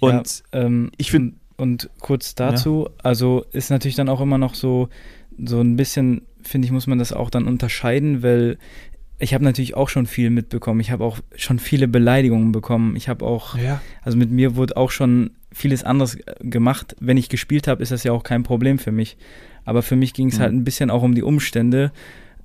Und 0.00 0.42
ja, 0.52 0.60
ähm, 0.60 0.90
ich 0.96 1.10
finde. 1.10 1.36
Und 1.56 1.88
kurz 2.00 2.34
dazu, 2.34 2.88
ja. 2.88 2.94
also 3.04 3.44
ist 3.52 3.70
natürlich 3.70 3.94
dann 3.94 4.08
auch 4.08 4.20
immer 4.20 4.38
noch 4.38 4.56
so, 4.56 4.88
so 5.38 5.60
ein 5.60 5.76
bisschen, 5.76 6.22
finde 6.42 6.66
ich, 6.66 6.72
muss 6.72 6.88
man 6.88 6.98
das 6.98 7.12
auch 7.12 7.30
dann 7.30 7.46
unterscheiden, 7.46 8.24
weil 8.24 8.58
ich 9.20 9.34
habe 9.34 9.44
natürlich 9.44 9.76
auch 9.76 9.88
schon 9.88 10.06
viel 10.06 10.30
mitbekommen. 10.30 10.80
Ich 10.80 10.90
habe 10.90 11.04
auch 11.04 11.20
schon 11.36 11.60
viele 11.60 11.86
Beleidigungen 11.86 12.50
bekommen. 12.50 12.96
Ich 12.96 13.08
habe 13.08 13.24
auch, 13.24 13.56
ja. 13.56 13.80
also 14.02 14.18
mit 14.18 14.32
mir 14.32 14.56
wurde 14.56 14.76
auch 14.76 14.90
schon 14.90 15.30
vieles 15.52 15.84
anderes 15.84 16.18
gemacht. 16.40 16.96
Wenn 16.98 17.16
ich 17.16 17.28
gespielt 17.28 17.68
habe, 17.68 17.82
ist 17.82 17.92
das 17.92 18.02
ja 18.02 18.10
auch 18.10 18.24
kein 18.24 18.42
Problem 18.42 18.78
für 18.78 18.90
mich. 18.90 19.16
Aber 19.64 19.82
für 19.82 19.96
mich 19.96 20.14
ging 20.14 20.28
es 20.28 20.38
mhm. 20.38 20.42
halt 20.42 20.52
ein 20.52 20.64
bisschen 20.64 20.90
auch 20.90 21.02
um 21.02 21.14
die 21.14 21.22
Umstände, 21.22 21.92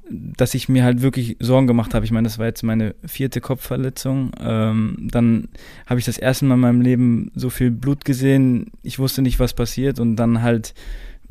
dass 0.10 0.54
ich 0.54 0.70
mir 0.70 0.84
halt 0.84 1.02
wirklich 1.02 1.38
Sorgen 1.40 1.68
gemacht 1.68 1.94
habe. 1.94 2.06
Ich 2.06 2.12
meine, 2.12 2.28
das 2.28 2.40
war 2.40 2.48
jetzt 2.48 2.64
meine 2.64 2.96
vierte 3.06 3.42
Kopfverletzung. 3.42 4.32
Ähm, 4.40 5.08
dann 5.12 5.50
habe 5.86 6.00
ich 6.00 6.06
das 6.06 6.18
erste 6.18 6.46
Mal 6.46 6.56
in 6.56 6.62
meinem 6.62 6.82
Leben 6.82 7.32
so 7.36 7.50
viel 7.50 7.72
Blut 7.72 8.06
gesehen. 8.06 8.72
Ich 8.82 9.00
wusste 9.00 9.22
nicht, 9.22 9.40
was 9.40 9.54
passiert. 9.54 10.00
Und 10.00 10.16
dann 10.16 10.42
halt, 10.42 10.74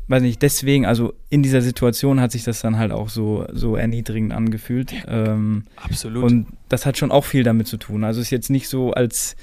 weiß 0.07 0.21
nicht, 0.21 0.41
deswegen, 0.41 0.85
also 0.85 1.13
in 1.29 1.43
dieser 1.43 1.61
Situation 1.61 2.21
hat 2.21 2.31
sich 2.31 2.43
das 2.43 2.61
dann 2.61 2.77
halt 2.77 2.91
auch 2.91 3.09
so, 3.09 3.45
so 3.51 3.75
erniedrigend 3.75 4.31
angefühlt. 4.31 4.93
Ähm, 5.07 5.63
Absolut. 5.75 6.23
Und 6.23 6.47
das 6.69 6.85
hat 6.85 6.97
schon 6.97 7.11
auch 7.11 7.25
viel 7.25 7.43
damit 7.43 7.67
zu 7.67 7.77
tun. 7.77 8.03
Also 8.03 8.21
es 8.21 8.27
ist 8.27 8.31
jetzt 8.31 8.49
nicht 8.49 8.69
so, 8.69 8.93
als 8.93 9.35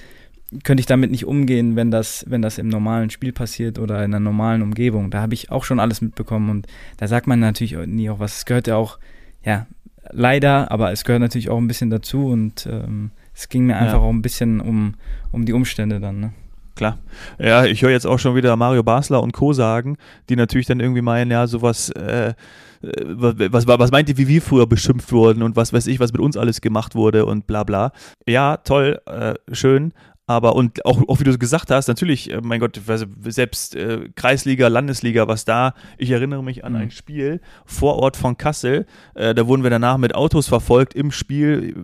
könnte 0.63 0.81
ich 0.81 0.87
damit 0.87 1.11
nicht 1.11 1.27
umgehen, 1.27 1.77
wenn 1.77 1.91
das, 1.91 2.25
wenn 2.29 2.43
das 2.43 2.59
im 2.59 2.69
normalen 2.69 3.11
Spiel 3.11 3.33
passiert 3.33 3.79
oder 3.79 3.97
in 3.99 4.15
einer 4.15 4.21
normalen 4.21 4.63
Umgebung. 4.63 5.11
Da 5.11 5.21
habe 5.21 5.35
ich 5.35 5.51
auch 5.51 5.65
schon 5.65 5.81
alles 5.81 6.01
mitbekommen 6.01 6.51
und 6.51 6.67
da 6.99 7.09
sagt 7.09 7.27
man 7.27 7.41
natürlich 7.41 7.77
nie 7.87 8.11
auch 8.11 8.21
was. 8.21 8.39
Es 8.39 8.45
gehört 8.45 8.67
ja 8.67 8.77
auch, 8.77 8.99
ja, 9.45 9.67
leider, 10.11 10.71
aber 10.71 10.93
es 10.93 11.05
gehört 11.05 11.23
natürlich 11.23 11.51
auch 11.51 11.59
ein 11.59 11.69
bisschen 11.69 11.91
dazu 11.91 12.27
und 12.27 12.67
ähm, 12.71 13.11
es 13.35 13.49
ging 13.49 13.67
mir 13.67 13.77
einfach 13.77 13.95
ja. 13.95 14.01
auch 14.01 14.11
ein 14.11 14.23
bisschen 14.23 14.61
um, 14.61 14.95
um 15.33 15.45
die 15.45 15.53
Umstände 15.53 16.01
dann. 16.01 16.21
Ne? 16.21 16.33
Klar. 16.77 16.99
Ja, 17.39 17.65
ich 17.65 17.83
höre 17.83 17.91
jetzt 17.91 18.07
auch 18.07 18.19
schon 18.19 18.35
wieder 18.37 18.55
Mario 18.55 18.83
Basler 18.83 19.23
und 19.23 19.33
Co. 19.33 19.53
sagen, 19.53 19.97
die 20.29 20.37
natürlich 20.37 20.67
dann 20.67 20.79
irgendwie 20.79 21.03
meinen, 21.03 21.31
ja, 21.31 21.47
sowas, 21.47 21.91
äh, 21.91 22.35
was, 22.83 23.35
was, 23.39 23.67
was 23.67 23.91
meint 23.91 24.09
ihr, 24.11 24.19
wie 24.19 24.29
wir 24.29 24.43
früher 24.43 24.67
beschimpft 24.67 25.11
wurden 25.11 25.43
und 25.43 25.57
was 25.57 25.73
weiß 25.73 25.87
ich, 25.87 26.01
was 26.01 26.13
mit 26.13 26.21
uns 26.21 26.37
alles 26.37 26.61
gemacht 26.61 26.95
wurde 26.95 27.25
und 27.25 27.47
bla 27.47 27.65
bla. 27.65 27.93
Ja, 28.27 28.59
toll, 28.59 29.01
äh, 29.07 29.35
schön, 29.53 29.93
aber 30.29 30.57
und 30.57 30.85
auch, 30.85 31.07
auch 31.09 31.21
wie 31.21 31.25
du 31.25 31.39
gesagt 31.39 31.71
hast, 31.71 31.87
natürlich, 31.87 32.33
äh, 32.33 32.41
mein 32.43 32.59
Gott, 32.59 32.81
selbst 33.29 33.77
äh, 33.77 34.09
Kreisliga, 34.17 34.67
Landesliga, 34.67 35.29
was 35.29 35.45
da, 35.45 35.75
ich 35.99 36.11
erinnere 36.11 36.43
mich 36.43 36.65
an 36.65 36.73
mhm. 36.73 36.79
ein 36.81 36.91
Spiel 36.91 37.41
vor 37.65 37.97
Ort 37.97 38.17
von 38.17 38.37
Kassel, 38.37 38.87
äh, 39.15 39.35
da 39.35 39.47
wurden 39.47 39.63
wir 39.63 39.71
danach 39.71 39.99
mit 39.99 40.17
Autos 40.17 40.49
verfolgt 40.49 40.95
im 40.95 41.13
Spiel, 41.13 41.75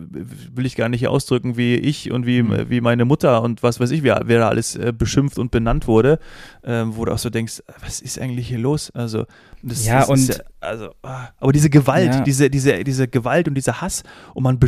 will 0.53 0.65
ich 0.65 0.75
gar 0.75 0.89
nicht 0.89 1.07
ausdrücken, 1.07 1.55
wie 1.55 1.75
ich 1.75 2.11
und 2.11 2.25
wie, 2.25 2.43
mhm. 2.43 2.69
wie 2.69 2.81
meine 2.81 3.05
Mutter 3.05 3.41
und 3.41 3.63
was 3.63 3.79
weiß 3.79 3.91
ich, 3.91 4.03
wer, 4.03 4.23
wer 4.25 4.39
da 4.39 4.49
alles 4.49 4.75
äh, 4.75 4.91
beschimpft 4.91 5.39
und 5.39 5.51
benannt 5.51 5.87
wurde, 5.87 6.19
äh, 6.63 6.83
wo 6.85 7.05
du 7.05 7.13
auch 7.13 7.17
so 7.19 7.29
denkst, 7.29 7.63
was 7.81 8.01
ist 8.01 8.19
eigentlich 8.19 8.49
hier 8.49 8.59
los? 8.59 8.91
Also, 8.91 9.25
das, 9.61 9.85
ja, 9.85 9.99
das 9.99 10.09
und 10.09 10.17
ist, 10.17 10.43
also, 10.59 10.89
ah, 11.03 11.29
aber 11.39 11.53
diese 11.53 11.69
Gewalt, 11.69 12.13
ja. 12.13 12.21
diese, 12.21 12.49
diese, 12.49 12.83
diese 12.83 13.07
Gewalt 13.07 13.47
und 13.47 13.55
dieser 13.55 13.79
Hass 13.79 14.03
und 14.33 14.43
man, 14.43 14.59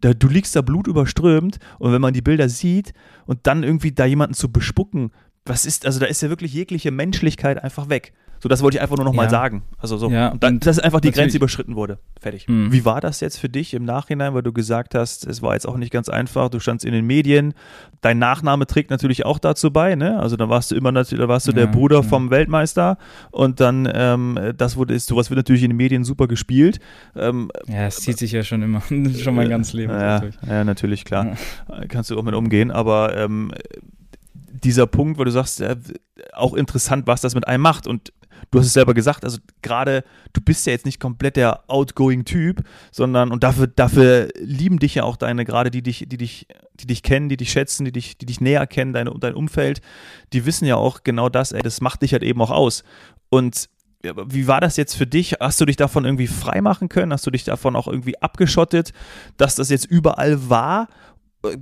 da, 0.00 0.14
du 0.14 0.28
liegst 0.28 0.54
da 0.54 0.62
blutüberströmt 0.62 1.58
und 1.80 1.92
wenn 1.92 2.00
man 2.00 2.14
die 2.14 2.22
Bilder 2.22 2.48
sieht 2.48 2.92
und 3.26 3.46
dann 3.46 3.62
irgendwie 3.62 3.92
da 3.92 4.04
jemanden 4.04 4.34
zu 4.34 4.50
bespucken, 4.50 5.12
was 5.44 5.66
ist, 5.66 5.86
also 5.86 6.00
da 6.00 6.06
ist 6.06 6.22
ja 6.22 6.28
wirklich 6.28 6.52
jegliche 6.52 6.90
Menschlichkeit 6.90 7.62
einfach 7.62 7.88
weg. 7.88 8.12
So, 8.40 8.48
das 8.48 8.62
wollte 8.62 8.76
ich 8.76 8.82
einfach 8.82 8.96
nur 8.96 9.04
nochmal 9.04 9.26
ja. 9.26 9.30
sagen. 9.30 9.62
Also 9.78 9.96
so, 9.96 10.10
ja, 10.10 10.34
dann, 10.38 10.60
dass 10.60 10.78
einfach 10.78 11.00
die 11.00 11.10
Grenze 11.10 11.36
überschritten 11.36 11.76
wurde. 11.76 11.98
Fertig. 12.20 12.48
Mhm. 12.48 12.72
Wie 12.72 12.84
war 12.84 13.00
das 13.00 13.20
jetzt 13.20 13.38
für 13.38 13.48
dich 13.48 13.74
im 13.74 13.84
Nachhinein, 13.84 14.34
weil 14.34 14.42
du 14.42 14.52
gesagt 14.52 14.94
hast, 14.94 15.26
es 15.26 15.42
war 15.42 15.54
jetzt 15.54 15.66
auch 15.66 15.76
nicht 15.76 15.92
ganz 15.92 16.08
einfach, 16.08 16.48
du 16.48 16.60
standst 16.60 16.84
in 16.84 16.92
den 16.92 17.06
Medien, 17.06 17.54
dein 18.00 18.18
Nachname 18.18 18.66
trägt 18.66 18.90
natürlich 18.90 19.24
auch 19.24 19.38
dazu 19.38 19.70
bei, 19.70 19.94
ne? 19.94 20.18
Also 20.18 20.36
da 20.36 20.48
warst 20.48 20.70
du 20.70 20.76
immer 20.76 20.92
natürlich, 20.92 21.22
da 21.22 21.28
warst 21.28 21.46
du 21.46 21.52
ja, 21.52 21.58
der 21.58 21.66
Bruder 21.66 22.02
vom 22.02 22.30
Weltmeister 22.30 22.98
und 23.30 23.60
dann 23.60 23.88
ähm, 23.92 24.38
das 24.56 24.76
wurde 24.76 24.94
ist, 24.94 25.08
sowas 25.08 25.30
wird 25.30 25.36
natürlich 25.36 25.62
in 25.62 25.70
den 25.70 25.76
Medien 25.76 26.04
super 26.04 26.28
gespielt. 26.28 26.80
Ähm, 27.14 27.50
ja, 27.66 27.86
es 27.86 27.96
zieht 27.96 28.18
sich 28.18 28.32
ja 28.32 28.42
schon 28.42 28.62
immer, 28.62 28.82
schon 29.22 29.34
mein 29.34 29.48
ganzes 29.48 29.72
Leben. 29.72 29.92
Ja, 29.92 29.98
natürlich. 29.98 30.36
ja, 30.46 30.64
natürlich, 30.64 31.04
klar. 31.04 31.36
Kannst 31.88 32.10
du 32.10 32.18
auch 32.18 32.22
mit 32.22 32.34
umgehen, 32.34 32.70
aber 32.70 33.16
ähm, 33.16 33.52
dieser 34.62 34.86
Punkt, 34.86 35.18
wo 35.18 35.24
du 35.24 35.30
sagst, 35.30 35.60
äh, 35.60 35.76
auch 36.32 36.54
interessant, 36.54 37.06
was 37.06 37.20
das 37.20 37.34
mit 37.34 37.46
einem 37.46 37.62
macht. 37.62 37.86
Und 37.86 38.12
du 38.50 38.58
hast 38.58 38.66
es 38.66 38.72
selber 38.72 38.94
gesagt, 38.94 39.24
also 39.24 39.38
gerade, 39.62 40.04
du 40.32 40.40
bist 40.40 40.66
ja 40.66 40.72
jetzt 40.72 40.86
nicht 40.86 41.00
komplett 41.00 41.36
der 41.36 41.64
outgoing 41.68 42.24
Typ, 42.24 42.62
sondern, 42.90 43.32
und 43.32 43.42
dafür, 43.44 43.66
dafür 43.66 44.28
lieben 44.38 44.78
dich 44.78 44.94
ja 44.96 45.04
auch 45.04 45.16
deine, 45.16 45.44
gerade 45.44 45.70
die 45.70 45.82
dich, 45.82 46.06
die 46.08 46.16
dich, 46.16 46.46
die 46.74 46.86
dich 46.86 47.02
kennen, 47.02 47.28
die 47.28 47.36
dich 47.36 47.50
schätzen, 47.50 47.84
die 47.84 47.92
dich, 47.92 48.18
die 48.18 48.26
dich 48.26 48.40
näher 48.40 48.66
kennen, 48.66 48.92
deine, 48.92 49.12
dein 49.18 49.34
Umfeld, 49.34 49.80
die 50.32 50.46
wissen 50.46 50.66
ja 50.66 50.76
auch 50.76 51.02
genau 51.04 51.28
das, 51.28 51.52
ey, 51.52 51.62
das 51.62 51.80
macht 51.80 52.02
dich 52.02 52.12
halt 52.12 52.22
eben 52.22 52.40
auch 52.40 52.50
aus. 52.50 52.84
Und 53.28 53.68
wie 54.02 54.46
war 54.46 54.60
das 54.60 54.76
jetzt 54.76 54.94
für 54.94 55.06
dich? 55.06 55.34
Hast 55.40 55.60
du 55.60 55.64
dich 55.64 55.76
davon 55.76 56.04
irgendwie 56.04 56.26
freimachen 56.26 56.88
können? 56.88 57.12
Hast 57.12 57.26
du 57.26 57.30
dich 57.30 57.44
davon 57.44 57.76
auch 57.76 57.88
irgendwie 57.88 58.20
abgeschottet, 58.20 58.92
dass 59.36 59.56
das 59.56 59.70
jetzt 59.70 59.86
überall 59.86 60.48
war? 60.48 60.88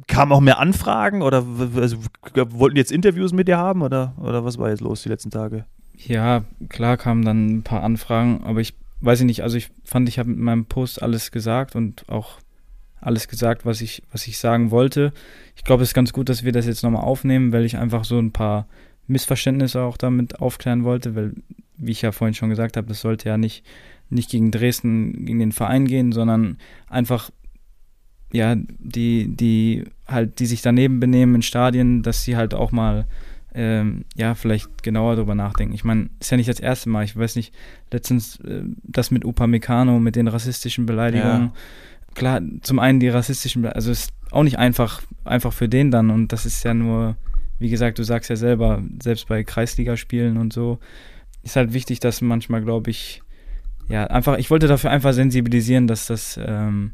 Kamen 0.07 0.33
auch 0.33 0.40
mehr 0.40 0.59
Anfragen 0.59 1.23
oder 1.23 1.45
also, 1.76 1.99
wollten 2.35 2.76
jetzt 2.76 2.93
Interviews 2.93 3.33
mit 3.33 3.49
dir 3.49 3.59
haben 3.59 3.83
oder, 3.83 4.14
oder 4.19 4.45
was 4.45 4.59
war 4.59 4.71
jetzt 4.71 4.81
los 4.81 5.02
die 5.02 5.09
letzten 5.09 5.31
Tage? 5.31 5.66
Ja, 5.97 6.45
klar 6.69 6.97
kamen 6.97 7.25
dann 7.25 7.47
ein 7.59 7.63
paar 7.63 7.83
Anfragen, 7.83 8.43
aber 8.45 8.61
ich 8.61 8.75
weiß 9.01 9.23
nicht, 9.23 9.43
also 9.43 9.57
ich 9.57 9.71
fand, 9.85 10.09
ich 10.09 10.19
habe 10.19 10.31
mit 10.31 10.39
meinem 10.39 10.67
Post 10.67 11.03
alles 11.03 11.31
gesagt 11.31 11.77
und 11.77 12.09
auch 12.09 12.39
alles 13.01 13.29
gesagt, 13.29 13.67
was 13.67 13.81
ich, 13.81 14.03
was 14.11 14.27
ich 14.27 14.39
sagen 14.39 14.71
wollte. 14.71 15.13
Ich 15.57 15.65
glaube, 15.65 15.83
es 15.83 15.91
ist 15.91 15.95
ganz 15.95 16.13
gut, 16.13 16.29
dass 16.29 16.43
wir 16.43 16.53
das 16.53 16.67
jetzt 16.67 16.83
nochmal 16.83 17.05
aufnehmen, 17.05 17.53
weil 17.53 17.65
ich 17.65 17.77
einfach 17.77 18.05
so 18.05 18.19
ein 18.19 18.33
paar 18.33 18.67
Missverständnisse 19.07 19.83
auch 19.83 19.99
damit 19.99 20.41
aufklären 20.41 20.85
wollte, 20.85 21.15
weil, 21.15 21.35
wie 21.77 21.93
ich 21.93 22.03
ja 22.03 22.13
vorhin 22.13 22.35
schon 22.35 22.49
gesagt 22.49 22.77
habe, 22.77 22.89
das 22.89 23.01
sollte 23.01 23.29
ja 23.29 23.37
nicht, 23.37 23.65
nicht 24.09 24.31
gegen 24.31 24.51
Dresden, 24.51 25.27
gegen 25.27 25.39
den 25.39 25.53
Verein 25.53 25.87
gehen, 25.87 26.13
sondern 26.13 26.59
einfach, 26.89 27.31
ja, 28.33 28.57
die, 28.57 29.29
die 29.29 29.85
halt, 30.07 30.39
die 30.39 30.47
sich 30.47 30.63
daneben 30.63 30.99
benehmen 30.99 31.37
in 31.37 31.43
Stadien, 31.43 32.03
dass 32.03 32.25
sie 32.25 32.37
halt 32.37 32.55
auch 32.55 32.73
mal, 32.73 33.07
ähm, 33.54 34.04
ja, 34.16 34.34
vielleicht 34.34 34.82
genauer 34.82 35.16
darüber 35.16 35.34
nachdenken. 35.34 35.75
Ich 35.75 35.84
meine, 35.84 36.11
ist 36.20 36.30
ja 36.30 36.37
nicht 36.37 36.49
das 36.49 36.61
erste 36.61 36.88
Mal, 36.88 37.04
ich 37.04 37.16
weiß 37.16 37.37
nicht, 37.37 37.54
letztens 37.90 38.40
äh, 38.40 38.62
das 38.82 39.11
mit 39.11 39.25
Upamecano, 39.25 40.00
mit 40.00 40.16
den 40.16 40.28
rassistischen 40.28 40.87
Beleidigungen. 40.87 41.42
Ja. 41.42 41.52
Klar, 42.14 42.42
zum 42.62 42.78
einen 42.80 43.00
die 43.00 43.08
rassistischen, 43.08 43.64
also 43.66 43.90
ist 43.90 44.12
auch 44.30 44.42
nicht 44.42 44.58
einfach, 44.58 45.02
einfach 45.25 45.52
für 45.52 45.68
den 45.68 45.90
dann 45.90 46.11
und 46.11 46.32
das 46.32 46.46
ist 46.46 46.64
ja 46.64 46.75
nur, 46.75 47.16
wie 47.58 47.70
gesagt, 47.70 47.99
du 47.99 48.02
sagst 48.02 48.30
ja 48.30 48.37
selber, 48.37 48.82
selbst 49.00 49.28
bei 49.28 49.44
Kreisligaspielen 49.44 50.37
und 50.37 50.52
so, 50.52 50.78
ist 51.42 51.56
halt 51.56 51.73
wichtig, 51.73 52.00
dass 52.00 52.20
manchmal, 52.20 52.62
glaube 52.62 52.90
ich, 52.90 53.23
ja, 53.88 54.04
einfach, 54.04 54.38
ich 54.38 54.50
wollte 54.50 54.66
dafür 54.66 54.90
einfach 54.90 55.12
sensibilisieren, 55.12 55.87
dass 55.87 56.06
das, 56.06 56.40
ähm, 56.42 56.92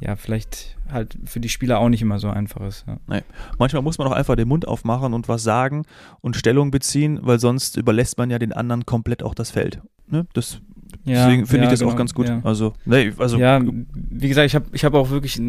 ja, 0.00 0.16
vielleicht 0.16 0.76
halt 0.90 1.16
für 1.24 1.40
die 1.40 1.48
Spieler 1.48 1.78
auch 1.78 1.88
nicht 1.88 2.02
immer 2.02 2.18
so 2.18 2.28
einfach 2.28 2.60
ist. 2.62 2.84
Ja. 2.86 2.98
Nee. 3.06 3.22
Manchmal 3.58 3.82
muss 3.82 3.98
man 3.98 4.06
auch 4.06 4.12
einfach 4.12 4.36
den 4.36 4.48
Mund 4.48 4.68
aufmachen 4.68 5.14
und 5.14 5.28
was 5.28 5.42
sagen 5.42 5.84
und 6.20 6.36
Stellung 6.36 6.70
beziehen, 6.70 7.18
weil 7.22 7.38
sonst 7.38 7.76
überlässt 7.76 8.18
man 8.18 8.30
ja 8.30 8.38
den 8.38 8.52
anderen 8.52 8.84
komplett 8.84 9.22
auch 9.22 9.34
das 9.34 9.50
Feld. 9.50 9.80
Ne? 10.08 10.26
Das, 10.34 10.60
ja, 11.04 11.26
deswegen 11.26 11.46
finde 11.46 11.64
ja, 11.64 11.64
ich 11.64 11.70
das 11.70 11.80
genau, 11.80 11.92
auch 11.92 11.96
ganz 11.96 12.14
gut. 12.14 12.30
Also, 12.44 12.74
nee, 12.84 13.12
also, 13.18 13.38
ja, 13.38 13.60
wie 13.94 14.28
gesagt, 14.28 14.46
ich 14.46 14.54
habe 14.54 14.66
ich 14.72 14.84
hab 14.84 14.94
auch 14.94 15.10
wirklich 15.10 15.40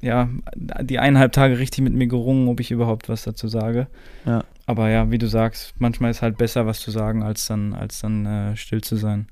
ja, 0.00 0.28
die 0.56 0.98
eineinhalb 0.98 1.32
Tage 1.32 1.58
richtig 1.58 1.82
mit 1.82 1.92
mir 1.92 2.06
gerungen, 2.06 2.48
ob 2.48 2.60
ich 2.60 2.70
überhaupt 2.70 3.08
was 3.08 3.24
dazu 3.24 3.48
sage. 3.48 3.88
Ja. 4.24 4.44
Aber 4.66 4.90
ja, 4.90 5.10
wie 5.10 5.18
du 5.18 5.26
sagst, 5.26 5.74
manchmal 5.78 6.10
ist 6.10 6.22
halt 6.22 6.38
besser, 6.38 6.66
was 6.66 6.80
zu 6.80 6.90
sagen, 6.90 7.22
als 7.22 7.46
dann, 7.46 7.74
als 7.74 8.00
dann 8.00 8.26
äh, 8.26 8.56
still 8.56 8.80
zu 8.80 8.96
sein. 8.96 9.26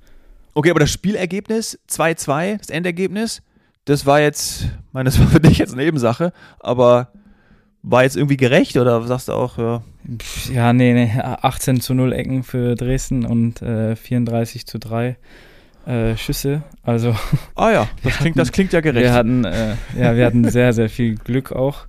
Okay, 0.55 0.71
aber 0.71 0.81
das 0.81 0.91
Spielergebnis 0.91 1.79
2-2, 1.89 2.59
das 2.59 2.71
Endergebnis, 2.71 3.43
das 3.87 4.05
war 4.05 4.21
jetzt, 4.21 4.69
meine, 4.93 5.09
das 5.09 5.19
war 5.19 5.29
für 5.29 5.41
dich 5.41 5.59
jetzt 5.59 5.75
Nebensache, 5.75 6.33
aber 6.61 7.09
war 7.83 8.03
jetzt 8.03 8.17
irgendwie 8.17 8.37
gerecht 8.37 8.77
oder 8.77 9.01
sagst 9.07 9.29
du 9.29 9.33
auch, 9.33 9.59
ja? 9.59 9.83
Ja, 10.53 10.73
nee, 10.73 10.93
nee, 10.93 11.21
18 11.21 11.81
zu 11.81 11.95
0 11.95 12.13
Ecken 12.13 12.43
für 12.43 12.75
Dresden 12.75 13.25
und 13.25 13.63
äh, 13.63 13.95
34 13.97 14.67
zu 14.67 14.79
3 14.79 15.17
äh, 15.87 16.17
Schüsse. 16.17 16.63
Also. 16.83 17.15
Ah 17.55 17.71
ja, 17.71 17.89
das 18.03 18.17
klingt, 18.17 18.19
hatten, 18.19 18.39
das 18.39 18.53
klingt 18.53 18.73
ja 18.73 18.81
gerecht. 18.81 19.05
Wir 19.05 19.13
hatten, 19.13 19.45
äh, 19.45 19.77
ja, 19.97 20.17
wir 20.17 20.27
hatten 20.27 20.49
sehr, 20.51 20.73
sehr 20.73 20.89
viel 20.89 21.15
Glück 21.15 21.53
auch. 21.53 21.87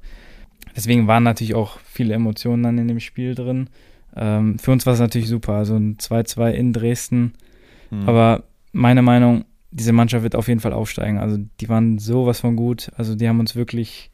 Deswegen 0.75 1.07
waren 1.07 1.23
natürlich 1.23 1.55
auch 1.55 1.79
viele 1.83 2.13
Emotionen 2.13 2.61
dann 2.61 2.77
in 2.77 2.87
dem 2.87 2.99
Spiel 2.99 3.33
drin. 3.33 3.69
Ähm, 4.15 4.59
für 4.59 4.71
uns 4.71 4.85
war 4.85 4.93
es 4.93 4.99
natürlich 4.99 5.29
super. 5.29 5.53
Also 5.53 5.75
ein 5.75 5.97
2-2 5.97 6.51
in 6.51 6.73
Dresden. 6.73 7.33
Mhm. 7.89 8.07
Aber 8.07 8.43
meine 8.71 9.01
Meinung, 9.01 9.45
diese 9.71 9.93
Mannschaft 9.93 10.23
wird 10.23 10.35
auf 10.35 10.47
jeden 10.47 10.59
Fall 10.59 10.73
aufsteigen. 10.73 11.17
Also 11.17 11.37
die 11.59 11.69
waren 11.69 11.99
sowas 11.99 12.39
von 12.39 12.55
gut. 12.55 12.91
Also 12.95 13.15
die 13.15 13.27
haben 13.27 13.39
uns 13.39 13.55
wirklich, 13.55 14.11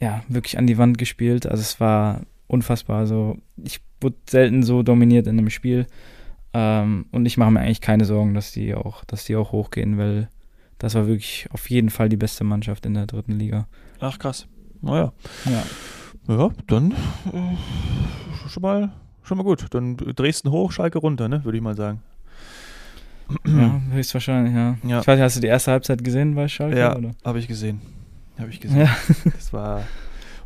ja, 0.00 0.22
wirklich 0.28 0.58
an 0.58 0.66
die 0.66 0.78
Wand 0.78 0.98
gespielt. 0.98 1.46
Also 1.46 1.60
es 1.60 1.80
war 1.80 2.22
unfassbar. 2.46 2.98
Also 2.98 3.38
ich 3.56 3.80
wurde 4.00 4.16
selten 4.28 4.62
so 4.62 4.82
dominiert 4.82 5.26
in 5.26 5.38
einem 5.38 5.50
Spiel. 5.50 5.86
Ähm, 6.52 7.06
und 7.12 7.26
ich 7.26 7.36
mache 7.36 7.50
mir 7.50 7.60
eigentlich 7.60 7.80
keine 7.80 8.04
Sorgen, 8.04 8.34
dass 8.34 8.52
die 8.52 8.74
auch, 8.74 9.04
dass 9.04 9.24
die 9.24 9.36
auch 9.36 9.52
hochgehen, 9.52 9.98
weil 9.98 10.28
das 10.78 10.94
war 10.94 11.06
wirklich 11.06 11.46
auf 11.52 11.70
jeden 11.70 11.90
Fall 11.90 12.08
die 12.08 12.16
beste 12.16 12.42
Mannschaft 12.44 12.86
in 12.86 12.94
der 12.94 13.06
dritten 13.06 13.32
Liga. 13.32 13.68
Ach 14.00 14.18
krass. 14.18 14.46
Naja. 14.80 15.12
Ja. 15.44 15.62
Ja, 16.28 16.50
dann 16.66 16.92
äh, 17.32 18.48
schon 18.48 18.62
mal 18.62 18.92
schon 19.22 19.38
mal 19.38 19.44
gut. 19.44 19.66
Dann 19.70 19.96
Dresden 19.96 20.50
hoch, 20.50 20.72
Schalke 20.72 20.98
runter, 20.98 21.28
ne, 21.28 21.44
würde 21.44 21.58
ich 21.58 21.62
mal 21.62 21.76
sagen. 21.76 22.02
Ja, 23.46 23.80
höchstwahrscheinlich, 23.92 24.54
ja. 24.54 24.76
ja. 24.82 25.00
Ich 25.00 25.06
weiß 25.06 25.16
nicht, 25.16 25.24
hast 25.24 25.36
du 25.36 25.40
die 25.40 25.46
erste 25.46 25.72
Halbzeit 25.72 26.02
gesehen 26.04 26.34
bei 26.34 26.48
Schalke? 26.48 26.78
Ja, 26.78 26.96
habe 27.24 27.38
ich 27.38 27.48
gesehen. 27.48 27.80
Habe 28.38 28.50
ich 28.50 28.60
gesehen. 28.60 28.80
Ja. 28.80 28.96
Das 29.24 29.52
war 29.52 29.82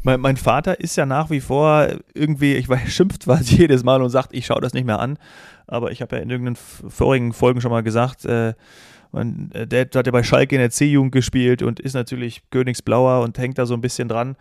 mein, 0.05 0.21
mein, 0.21 0.37
Vater 0.37 0.79
ist 0.79 0.97
ja 0.97 1.07
nach 1.07 1.31
wie 1.31 1.41
vor 1.41 1.88
irgendwie, 2.12 2.55
ich 2.55 2.69
weiß, 2.69 2.88
schimpft 2.93 3.25
quasi 3.25 3.57
jedes 3.57 3.83
Mal 3.83 4.03
und 4.03 4.11
sagt, 4.11 4.33
ich 4.33 4.47
schaue 4.47 4.61
das 4.61 4.75
nicht 4.75 4.87
mehr 4.87 5.00
an. 5.00 5.19
Aber 5.67 5.91
ich 5.91 6.03
habe 6.03 6.17
ja 6.17 6.23
in 6.23 6.31
irgendeinen 6.31 6.57
vorigen 6.57 7.33
Folgen 7.33 7.61
schon 7.61 7.71
mal 7.71 7.83
gesagt, 7.83 8.26
äh, 8.26 8.53
mein 9.12 9.50
äh, 9.55 9.67
Dad 9.67 9.97
hat 9.97 10.07
ja 10.07 10.12
bei 10.12 10.23
Schalke 10.23 10.55
in 10.55 10.61
der 10.61 10.71
C-Jugend 10.71 11.12
gespielt 11.12 11.62
und 11.62 11.81
ist 11.81 11.95
natürlich 11.95 12.43
Königsblauer 12.50 13.23
und 13.23 13.38
hängt 13.38 13.59
da 13.59 13.64
so 13.64 13.75
ein 13.75 13.81
bisschen 13.81 14.09
dran. 14.09 14.37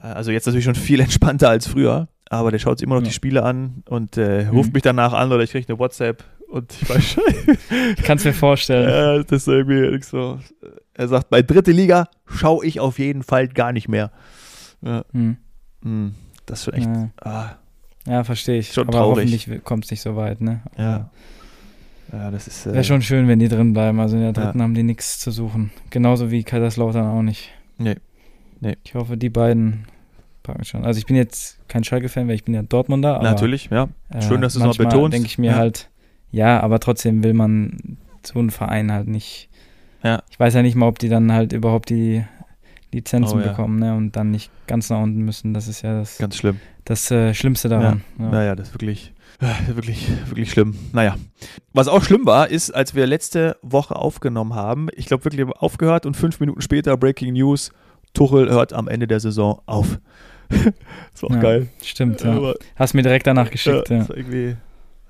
Äh, 0.00 0.06
also 0.06 0.30
jetzt 0.30 0.46
natürlich 0.46 0.64
schon 0.64 0.74
viel 0.74 1.00
entspannter 1.00 1.50
als 1.50 1.66
früher, 1.66 2.08
aber 2.30 2.50
der 2.50 2.58
schaut 2.58 2.78
sich 2.78 2.86
immer 2.86 2.94
noch 2.94 3.02
ja. 3.02 3.08
die 3.08 3.14
Spiele 3.14 3.42
an 3.42 3.82
und 3.90 4.16
äh, 4.16 4.44
mhm. 4.44 4.50
ruft 4.50 4.72
mich 4.72 4.82
danach 4.82 5.12
an 5.12 5.30
oder 5.32 5.42
ich 5.42 5.50
kriege 5.50 5.68
eine 5.68 5.78
WhatsApp 5.78 6.24
und 6.48 6.72
ich 6.72 6.88
weiß 6.88 7.04
schon. 7.04 7.24
Kannst 8.02 8.24
mir 8.24 8.32
vorstellen. 8.32 9.20
Äh, 9.20 9.24
das 9.24 9.42
ist 9.42 9.48
irgendwie 9.48 10.02
so. 10.02 10.38
Er 10.94 11.08
sagt, 11.08 11.30
bei 11.30 11.42
dritte 11.42 11.72
Liga 11.72 12.08
schaue 12.26 12.64
ich 12.66 12.80
auf 12.80 12.98
jeden 12.98 13.22
Fall 13.22 13.48
gar 13.48 13.72
nicht 13.72 13.88
mehr. 13.88 14.10
Ja. 14.82 15.04
Hm. 15.12 15.36
Hm. 15.82 16.14
Das 16.46 16.60
ist 16.60 16.64
schon 16.64 16.74
echt. 16.74 16.86
Ja, 16.86 17.10
ah. 17.20 17.56
ja 18.06 18.24
verstehe 18.24 18.58
ich. 18.58 18.72
Schon 18.72 18.88
Aber 18.88 18.98
traurig. 18.98 19.32
hoffentlich 19.32 19.64
kommt 19.64 19.84
es 19.84 19.90
nicht 19.90 20.00
so 20.00 20.16
weit, 20.16 20.40
ne? 20.40 20.62
Ja. 20.76 21.10
Ja, 22.12 22.30
das 22.30 22.48
ist. 22.48 22.66
Äh, 22.66 22.72
Wäre 22.72 22.84
schon 22.84 23.02
schön, 23.02 23.28
wenn 23.28 23.38
die 23.38 23.48
drin 23.48 23.72
bleiben. 23.72 24.00
Also 24.00 24.16
in 24.16 24.22
der 24.22 24.32
dritten 24.32 24.58
ja. 24.58 24.64
haben 24.64 24.74
die 24.74 24.82
nichts 24.82 25.18
zu 25.18 25.30
suchen. 25.30 25.70
Genauso 25.90 26.30
wie 26.30 26.42
Kaiserslautern 26.42 27.06
auch 27.06 27.22
nicht. 27.22 27.50
Nee. 27.76 27.96
Nee. 28.60 28.76
Ich 28.82 28.94
hoffe, 28.94 29.16
die 29.16 29.28
beiden 29.28 29.84
packen 30.42 30.64
schon. 30.64 30.84
Also 30.84 30.98
ich 30.98 31.06
bin 31.06 31.16
jetzt 31.16 31.58
kein 31.68 31.84
Schalke-Fan, 31.84 32.26
weil 32.26 32.34
ich 32.34 32.44
bin 32.44 32.54
ja 32.54 32.62
Dortmunder. 32.62 33.16
Aber, 33.16 33.24
Natürlich, 33.24 33.68
ja. 33.70 33.88
Schön, 34.26 34.40
dass 34.40 34.54
du 34.54 34.60
es 34.60 34.78
mal 34.78 34.84
betonst. 34.84 35.14
denke 35.14 35.26
ich 35.26 35.38
mir 35.38 35.52
ja. 35.52 35.56
halt, 35.56 35.90
ja, 36.30 36.60
aber 36.60 36.80
trotzdem 36.80 37.22
will 37.24 37.34
man 37.34 37.98
so 38.22 38.38
einen 38.38 38.50
Verein 38.50 38.92
halt 38.92 39.08
nicht. 39.08 39.48
Ja. 40.02 40.22
Ich 40.30 40.38
weiß 40.38 40.54
ja 40.54 40.62
nicht 40.62 40.74
mal, 40.74 40.86
ob 40.86 40.98
die 40.98 41.08
dann 41.08 41.32
halt 41.32 41.52
überhaupt 41.52 41.90
die 41.90 42.24
Lizenzen 42.92 43.38
oh, 43.38 43.40
ja. 43.40 43.48
bekommen 43.48 43.78
ne? 43.78 43.94
und 43.94 44.16
dann 44.16 44.30
nicht 44.30 44.50
ganz 44.66 44.88
nach 44.90 45.00
unten 45.00 45.22
müssen. 45.22 45.54
Das 45.54 45.68
ist 45.68 45.82
ja 45.82 45.98
das, 45.98 46.18
ganz 46.18 46.36
schlimm. 46.36 46.58
das 46.84 47.10
äh, 47.10 47.34
Schlimmste 47.34 47.68
daran. 47.68 48.02
Ja. 48.18 48.24
Ja. 48.24 48.30
Naja, 48.30 48.56
das 48.56 48.68
ist 48.68 48.74
wirklich, 48.74 49.12
äh, 49.40 49.74
wirklich, 49.74 50.08
wirklich 50.26 50.50
schlimm. 50.50 50.74
Naja. 50.92 51.16
Was 51.72 51.88
auch 51.88 52.02
schlimm 52.02 52.24
war, 52.24 52.48
ist, 52.48 52.70
als 52.70 52.94
wir 52.94 53.06
letzte 53.06 53.56
Woche 53.62 53.96
aufgenommen 53.96 54.54
haben, 54.54 54.88
ich 54.94 55.06
glaube 55.06 55.24
wirklich 55.24 55.46
aufgehört 55.46 56.06
und 56.06 56.16
fünf 56.16 56.40
Minuten 56.40 56.62
später 56.62 56.96
Breaking 56.96 57.34
News, 57.34 57.72
Tuchel 58.14 58.48
hört 58.50 58.72
am 58.72 58.88
Ende 58.88 59.06
der 59.06 59.20
Saison 59.20 59.60
auf. 59.66 59.98
das 60.48 61.22
war 61.22 61.30
auch 61.30 61.40
geil. 61.40 61.68
Stimmt, 61.82 62.22
ja. 62.22 62.32
Aber, 62.32 62.54
Hast 62.76 62.94
mir 62.94 63.02
direkt 63.02 63.26
danach 63.26 63.50
geschickt, 63.50 63.90
ja. 63.90 64.06
irgendwie, 64.08 64.56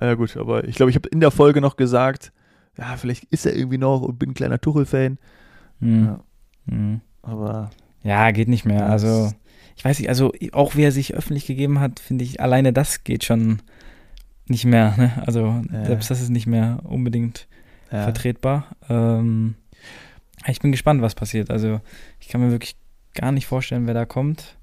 ja 0.01 0.15
gut, 0.15 0.37
aber 0.37 0.65
ich 0.65 0.77
glaube, 0.77 0.91
ich 0.91 0.97
habe 0.97 1.09
in 1.09 1.21
der 1.21 1.31
Folge 1.31 1.61
noch 1.61 1.77
gesagt, 1.77 2.33
ja, 2.77 2.97
vielleicht 2.97 3.25
ist 3.25 3.45
er 3.45 3.57
irgendwie 3.57 3.79
noch 3.79 4.03
und 4.03 4.19
bin 4.19 4.31
ein 4.31 4.35
kleiner 4.35 4.61
Tuchel-Fan. 4.61 5.19
Mhm. 5.81 6.05
Ja. 6.05 6.25
Mhm. 6.67 7.01
Aber. 7.23 7.71
Ja, 8.03 8.31
geht 8.31 8.49
nicht 8.49 8.65
mehr. 8.65 8.89
Also, 8.89 9.33
ich 9.77 9.85
weiß 9.85 9.99
nicht, 9.99 10.09
also 10.09 10.33
auch 10.53 10.77
wie 10.77 10.85
er 10.85 10.93
sich 10.93 11.15
öffentlich 11.15 11.47
gegeben 11.47 11.81
hat, 11.81 12.01
finde 12.01 12.25
ich, 12.25 12.41
alleine 12.41 12.73
das 12.73 13.05
geht 13.05 13.25
schon 13.25 13.61
nicht 14.47 14.65
mehr. 14.65 14.95
Ne? 14.97 15.23
Also, 15.27 15.63
ja. 15.73 15.85
selbst 15.85 16.11
das 16.11 16.21
ist 16.21 16.31
nicht 16.31 16.47
mehr 16.47 16.79
unbedingt 16.85 17.49
ja. 17.91 18.05
vertretbar. 18.05 18.67
Ähm, 18.89 19.57
ich 20.47 20.61
bin 20.61 20.71
gespannt, 20.71 21.03
was 21.03 21.15
passiert. 21.15 21.51
Also, 21.51 21.81
ich 22.21 22.29
kann 22.29 22.41
mir 22.41 22.53
wirklich 22.53 22.77
gar 23.15 23.33
nicht 23.33 23.47
vorstellen, 23.47 23.87
wer 23.87 23.95
da 23.95 24.05
kommt, 24.05 24.57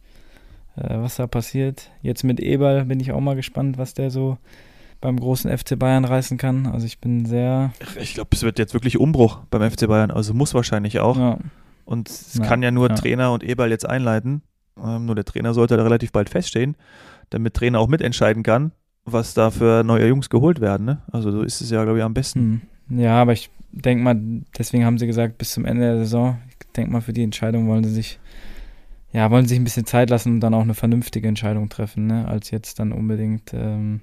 äh, 0.78 0.96
was 0.98 1.16
da 1.16 1.28
passiert. 1.28 1.92
Jetzt 2.02 2.24
mit 2.24 2.40
Eberl 2.40 2.86
bin 2.86 3.02
ich 3.02 3.12
auch 3.12 3.20
mal 3.20 3.36
gespannt, 3.36 3.78
was 3.78 3.94
der 3.94 4.10
so 4.10 4.38
beim 5.06 5.20
großen 5.20 5.56
FC 5.56 5.78
Bayern 5.80 6.06
reißen 6.06 6.38
kann. 6.38 6.68
Also, 6.68 6.86
ich 6.86 7.00
bin 7.00 7.26
sehr. 7.26 7.72
Ich 8.00 8.14
glaube, 8.16 8.30
es 8.34 8.44
wird 8.44 8.60
jetzt 8.60 8.74
wirklich 8.74 9.00
Umbruch 9.00 9.40
beim 9.50 9.70
FC 9.70 9.88
Bayern. 9.88 10.12
Also, 10.12 10.34
muss 10.34 10.54
wahrscheinlich 10.54 11.00
auch. 11.00 11.18
Ja. 11.18 11.38
Und 11.86 12.10
es 12.10 12.36
ja, 12.36 12.46
kann 12.46 12.64
ja 12.64 12.72
nur 12.72 12.90
ja. 12.90 12.96
Trainer 12.96 13.32
und 13.32 13.44
Eberl 13.44 13.70
jetzt 13.70 13.88
einleiten. 13.88 14.42
Ähm, 14.84 15.06
nur 15.06 15.16
der 15.16 15.26
Trainer 15.26 15.54
sollte 15.54 15.78
da 15.78 15.84
relativ 15.84 16.12
bald 16.12 16.30
feststehen, 16.30 16.76
damit 17.30 17.54
Trainer 17.54 17.80
auch 17.80 17.88
mitentscheiden 17.88 18.44
kann. 18.44 18.72
was 19.06 19.36
da 19.36 19.52
für 19.52 19.84
neue 19.84 20.08
Jungs 20.08 20.30
geholt 20.30 20.60
werden. 20.62 20.86
Ne? 20.86 21.02
Also 21.12 21.32
so 21.32 21.44
ist 21.44 21.62
es 21.62 21.70
ja, 21.70 21.84
glaube 21.84 22.00
ich, 22.00 22.04
am 22.04 22.16
besten. 22.16 22.62
Hm. 22.90 23.00
Ja, 23.00 23.22
aber 23.22 23.34
ich 23.34 23.52
denke 23.72 24.04
mal, 24.04 24.20
deswegen 24.58 24.84
haben 24.84 24.98
sie 24.98 25.08
gesagt, 25.08 25.38
bis 25.38 25.52
zum 25.52 25.66
Ende 25.66 25.84
der 25.84 25.98
Saison, 26.00 26.40
ich 26.50 26.72
denke 26.76 26.92
mal, 26.92 27.02
für 27.02 27.14
die 27.14 27.24
Entscheidung 27.24 27.68
wollen 27.68 27.84
sie 27.84 27.92
sich, 27.92 28.20
ja, 29.12 29.30
wollen 29.30 29.46
sich 29.46 29.60
ein 29.60 29.64
bisschen 29.64 29.86
Zeit 29.86 30.10
lassen 30.10 30.34
und 30.34 30.40
dann 30.40 30.54
auch 30.54 30.62
eine 30.62 30.74
vernünftige 30.74 31.28
Entscheidung 31.28 31.70
treffen, 31.70 32.08
ne? 32.08 32.28
als 32.28 32.52
jetzt 32.52 32.80
dann 32.80 32.92
unbedingt, 32.92 33.54
ähm, 33.54 34.02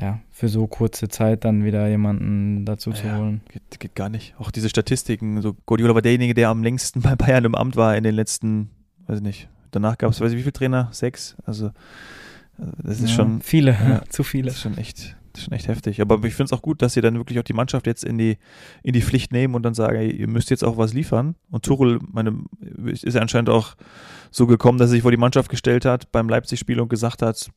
ja, 0.00 0.20
für 0.30 0.48
so 0.48 0.66
kurze 0.66 1.08
Zeit 1.08 1.44
dann 1.44 1.64
wieder 1.64 1.88
jemanden 1.88 2.64
dazu 2.64 2.92
zu 2.92 3.06
Ja, 3.06 3.18
holen. 3.18 3.40
Geht, 3.50 3.80
geht 3.80 3.94
gar 3.94 4.08
nicht. 4.08 4.34
Auch 4.38 4.50
diese 4.50 4.68
Statistiken, 4.68 5.42
so 5.42 5.54
Guardiola 5.66 5.94
war 5.94 6.02
derjenige, 6.02 6.34
der 6.34 6.50
am 6.50 6.62
längsten 6.62 7.00
bei 7.02 7.16
Bayern 7.16 7.44
im 7.44 7.54
Amt 7.54 7.76
war 7.76 7.96
in 7.96 8.04
den 8.04 8.14
letzten, 8.14 8.70
weiß 9.06 9.18
ich 9.18 9.24
nicht, 9.24 9.48
danach 9.70 9.98
gab 9.98 10.10
es, 10.10 10.20
weiß 10.20 10.32
ich 10.32 10.38
wie 10.38 10.42
viele 10.42 10.52
Trainer? 10.52 10.88
Sechs? 10.92 11.36
Also 11.44 11.66
äh, 11.66 11.72
das 12.84 13.00
ist 13.00 13.10
ja, 13.10 13.16
schon, 13.16 13.42
viele, 13.42 13.72
ja, 13.72 14.02
zu 14.08 14.22
viele. 14.22 14.46
das 14.46 14.56
ist 14.56 14.62
schon 14.62 14.78
echt, 14.78 15.16
das 15.32 15.40
ist 15.40 15.44
schon 15.44 15.54
echt 15.54 15.66
heftig. 15.66 16.00
Aber 16.00 16.14
ich 16.24 16.34
finde 16.34 16.44
es 16.44 16.52
auch 16.52 16.62
gut, 16.62 16.80
dass 16.80 16.92
sie 16.92 17.00
dann 17.00 17.16
wirklich 17.16 17.40
auch 17.40 17.44
die 17.44 17.52
Mannschaft 17.52 17.88
jetzt 17.88 18.04
in 18.04 18.18
die, 18.18 18.38
in 18.84 18.92
die 18.92 19.02
Pflicht 19.02 19.32
nehmen 19.32 19.56
und 19.56 19.64
dann 19.64 19.74
sagen, 19.74 19.96
ey, 19.96 20.12
ihr 20.12 20.28
müsst 20.28 20.50
jetzt 20.50 20.62
auch 20.62 20.76
was 20.76 20.94
liefern. 20.94 21.34
Und 21.50 21.64
Tuchel, 21.64 21.98
meine, 22.12 22.38
ist 22.86 23.14
ja 23.14 23.20
anscheinend 23.20 23.50
auch 23.50 23.74
so 24.30 24.46
gekommen, 24.46 24.78
dass 24.78 24.90
er 24.90 24.92
sich 24.92 25.02
vor 25.02 25.10
die 25.10 25.16
Mannschaft 25.16 25.50
gestellt 25.50 25.84
hat 25.84 26.12
beim 26.12 26.28
Leipzig-Spiel 26.28 26.78
und 26.78 26.88
gesagt 26.88 27.20
hat, 27.22 27.50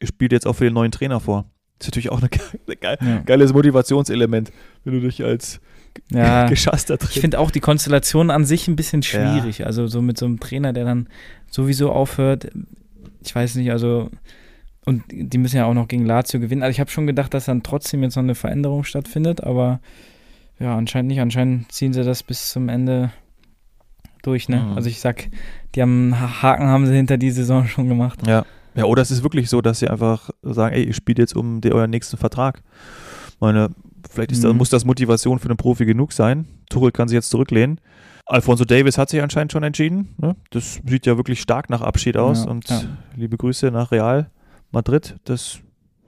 ihr 0.00 0.08
spielt 0.08 0.32
jetzt 0.32 0.46
auch 0.46 0.54
für 0.54 0.64
den 0.64 0.74
neuen 0.74 0.92
Trainer 0.92 1.20
vor. 1.20 1.46
Ist 1.84 1.88
natürlich 1.88 2.10
auch 2.10 2.18
eine, 2.20 2.28
ge- 2.28 2.76
geil, 2.80 2.98
Ja. 3.00 3.18
geiles 3.20 3.52
Motivationselement, 3.52 4.52
wenn 4.84 4.92
du 4.94 5.00
dich 5.00 5.22
als 5.24 5.60
Ja, 6.10 6.46
geschasster 6.48 6.94
Ich 6.94 7.00
Trainer. 7.00 7.20
finde 7.20 7.38
auch 7.38 7.50
die 7.50 7.60
Konstellation 7.60 8.30
an 8.30 8.44
sich 8.44 8.66
ein 8.68 8.76
bisschen 8.76 9.02
schwierig. 9.02 9.64
Also 9.66 9.86
so 9.86 10.02
mit 10.02 10.18
so 10.18 10.26
einem 10.26 10.40
Trainer, 10.40 10.72
der 10.72 10.84
dann 10.84 11.08
sowieso 11.50 11.92
aufhört. 11.92 12.48
Ich 13.22 13.34
weiß 13.34 13.54
nicht, 13.56 13.70
also 13.70 14.10
und 14.86 15.02
die 15.10 15.38
müssen 15.38 15.56
ja 15.56 15.64
auch 15.64 15.72
noch 15.72 15.88
gegen 15.88 16.04
Lazio 16.04 16.40
gewinnen. 16.40 16.62
Also 16.62 16.72
ich 16.72 16.80
habe 16.80 16.90
schon 16.90 17.06
gedacht, 17.06 17.32
dass 17.32 17.46
dann 17.46 17.62
trotzdem 17.62 18.02
jetzt 18.02 18.16
noch 18.16 18.22
eine 18.22 18.34
Veränderung 18.34 18.84
stattfindet, 18.84 19.42
aber 19.42 19.80
ja, 20.60 20.76
anscheinend 20.76 21.08
nicht. 21.08 21.20
Anscheinend 21.20 21.72
ziehen 21.72 21.92
sie 21.94 22.04
das 22.04 22.22
bis 22.22 22.50
zum 22.50 22.68
Ende 22.68 23.10
durch, 24.22 24.48
ne? 24.48 24.58
Mhm. 24.58 24.72
Also 24.76 24.88
ich 24.88 25.00
sag, 25.00 25.28
die 25.74 25.82
haben 25.82 26.18
Ha- 26.20 26.42
Haken 26.42 26.66
haben 26.66 26.86
sie 26.86 26.94
hinter 26.94 27.16
die 27.16 27.30
Saison 27.30 27.66
schon 27.66 27.88
gemacht. 27.88 28.26
Ja. 28.26 28.44
Ja, 28.74 28.84
oder 28.84 29.02
es 29.02 29.10
ist 29.10 29.22
wirklich 29.22 29.48
so, 29.50 29.60
dass 29.60 29.78
sie 29.78 29.88
einfach 29.88 30.30
sagen, 30.42 30.74
ey, 30.74 30.84
ihr 30.84 30.94
spielt 30.94 31.18
jetzt 31.18 31.36
um 31.36 31.60
den, 31.60 31.72
euren 31.72 31.90
nächsten 31.90 32.16
Vertrag. 32.16 32.62
Meine, 33.40 33.70
vielleicht 34.10 34.32
ist 34.32 34.44
das, 34.44 34.52
Mhm. 34.52 34.58
muss 34.58 34.70
das 34.70 34.84
Motivation 34.84 35.38
für 35.38 35.48
einen 35.48 35.56
Profi 35.56 35.84
genug 35.84 36.12
sein. 36.12 36.46
Tuchel 36.70 36.92
kann 36.92 37.08
sich 37.08 37.14
jetzt 37.14 37.30
zurücklehnen. 37.30 37.80
Alfonso 38.26 38.64
Davis 38.64 38.96
hat 38.96 39.10
sich 39.10 39.20
anscheinend 39.22 39.52
schon 39.52 39.62
entschieden. 39.64 40.14
Ne? 40.16 40.34
Das 40.50 40.80
sieht 40.86 41.04
ja 41.06 41.16
wirklich 41.16 41.40
stark 41.40 41.68
nach 41.68 41.82
Abschied 41.82 42.16
aus. 42.16 42.44
Ja, 42.44 42.50
und 42.50 42.68
ja. 42.70 42.82
liebe 43.16 43.36
Grüße 43.36 43.70
nach 43.70 43.90
Real 43.90 44.30
Madrid. 44.70 45.16
Das, 45.24 45.58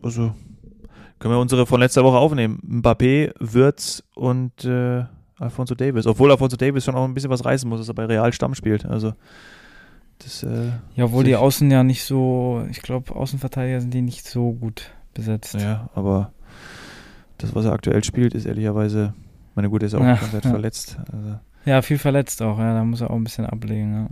also 0.02 0.32
können 1.18 1.34
wir 1.34 1.38
unsere 1.38 1.66
von 1.66 1.80
letzter 1.80 2.04
Woche 2.04 2.16
aufnehmen. 2.16 2.58
Mbappé, 2.66 3.32
Würz 3.38 4.02
und 4.14 4.64
äh, 4.64 5.04
Alfonso 5.38 5.74
Davis. 5.74 6.06
Obwohl 6.06 6.30
Alfonso 6.30 6.56
Davis 6.56 6.84
schon 6.84 6.94
auch 6.94 7.04
ein 7.04 7.12
bisschen 7.12 7.30
was 7.30 7.44
reißen 7.44 7.68
muss, 7.68 7.80
dass 7.80 7.88
er 7.88 7.94
bei 7.94 8.06
Real 8.06 8.32
Stamm 8.32 8.54
spielt. 8.54 8.86
Also 8.86 9.12
das 10.18 10.42
äh, 10.42 10.70
Ja, 10.94 11.04
obwohl 11.06 11.24
die 11.24 11.36
Außen 11.36 11.70
ja 11.70 11.82
nicht 11.82 12.04
so, 12.04 12.66
ich 12.70 12.82
glaube, 12.82 13.14
Außenverteidiger 13.14 13.80
sind 13.80 13.92
die 13.92 14.02
nicht 14.02 14.26
so 14.26 14.52
gut 14.52 14.90
besetzt. 15.14 15.54
Ja, 15.54 15.88
aber 15.94 16.32
das, 17.38 17.54
was 17.54 17.64
er 17.64 17.72
aktuell 17.72 18.02
spielt, 18.04 18.34
ist 18.34 18.46
ehrlicherweise, 18.46 19.14
meine 19.54 19.68
Gute 19.70 19.86
ist 19.86 19.94
auch 19.94 20.00
Ja, 20.00 20.18
Zeit 20.18 20.44
ja. 20.44 20.50
verletzt. 20.50 20.96
Also, 21.12 21.38
Ja, 21.64 21.82
viel 21.82 21.98
verletzt 21.98 22.42
auch, 22.42 22.58
ja, 22.58 22.74
da 22.74 22.84
muss 22.84 23.00
er 23.00 23.10
auch 23.10 23.16
ein 23.16 23.24
bisschen 23.24 23.46
ablegen, 23.46 24.08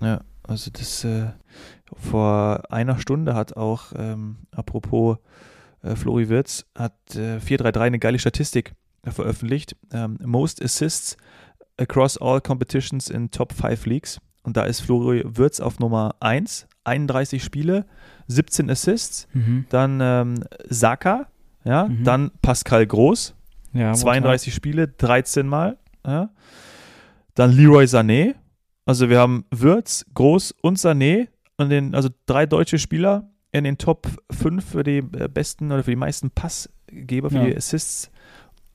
ja. 0.00 0.06
ja, 0.06 0.20
also 0.42 0.70
das 0.70 1.04
äh, 1.04 1.26
vor 1.96 2.62
einer 2.70 2.98
Stunde 2.98 3.34
hat 3.34 3.56
auch, 3.56 3.92
ähm, 3.96 4.36
apropos 4.50 5.18
äh, 5.82 5.94
Flori 5.96 6.28
Wirtz, 6.28 6.66
hat 6.76 6.92
äh, 7.14 7.40
433 7.40 7.80
eine 7.86 7.98
geile 7.98 8.18
Statistik 8.18 8.74
äh, 9.04 9.10
veröffentlicht. 9.10 9.76
Ähm, 9.92 10.18
most 10.24 10.62
Assists 10.62 11.16
across 11.76 12.18
all 12.18 12.40
competitions 12.40 13.08
in 13.08 13.30
Top 13.30 13.52
5 13.52 13.86
Leagues. 13.86 14.20
Und 14.42 14.56
da 14.56 14.64
ist 14.64 14.80
Flori 14.80 15.22
Wirtz 15.26 15.60
auf 15.60 15.78
Nummer 15.78 16.14
1, 16.20 16.66
31 16.84 17.42
Spiele, 17.44 17.84
17 18.28 18.70
Assists. 18.70 19.28
Mhm. 19.34 19.66
Dann 19.68 19.98
ähm, 20.02 20.44
Saka, 20.68 21.26
ja, 21.64 21.86
Mhm. 21.88 22.04
dann 22.04 22.30
Pascal 22.42 22.86
Groß, 22.86 23.34
Ja, 23.74 23.92
32 23.92 24.54
Spiele, 24.54 24.88
13 24.88 25.46
Mal. 25.46 25.76
Ja. 26.06 26.30
Dann 27.34 27.52
Leroy 27.52 27.84
Sané. 27.84 28.34
Also 28.86 29.10
wir 29.10 29.18
haben 29.18 29.44
Würz, 29.50 30.06
Groß 30.14 30.52
und 30.62 30.78
Sané. 30.78 31.28
Und 31.58 31.70
den, 31.70 31.94
also 31.94 32.08
drei 32.26 32.46
deutsche 32.46 32.78
Spieler 32.78 33.30
in 33.52 33.64
den 33.64 33.76
Top 33.78 34.06
5 34.30 34.64
für 34.64 34.84
die 34.84 34.98
äh, 34.98 35.28
besten 35.32 35.72
oder 35.72 35.82
für 35.84 35.90
die 35.90 35.96
meisten 35.96 36.30
Passgeber, 36.30 37.30
für 37.30 37.36
Ja. 37.38 37.44
die 37.46 37.56
Assists. 37.56 38.10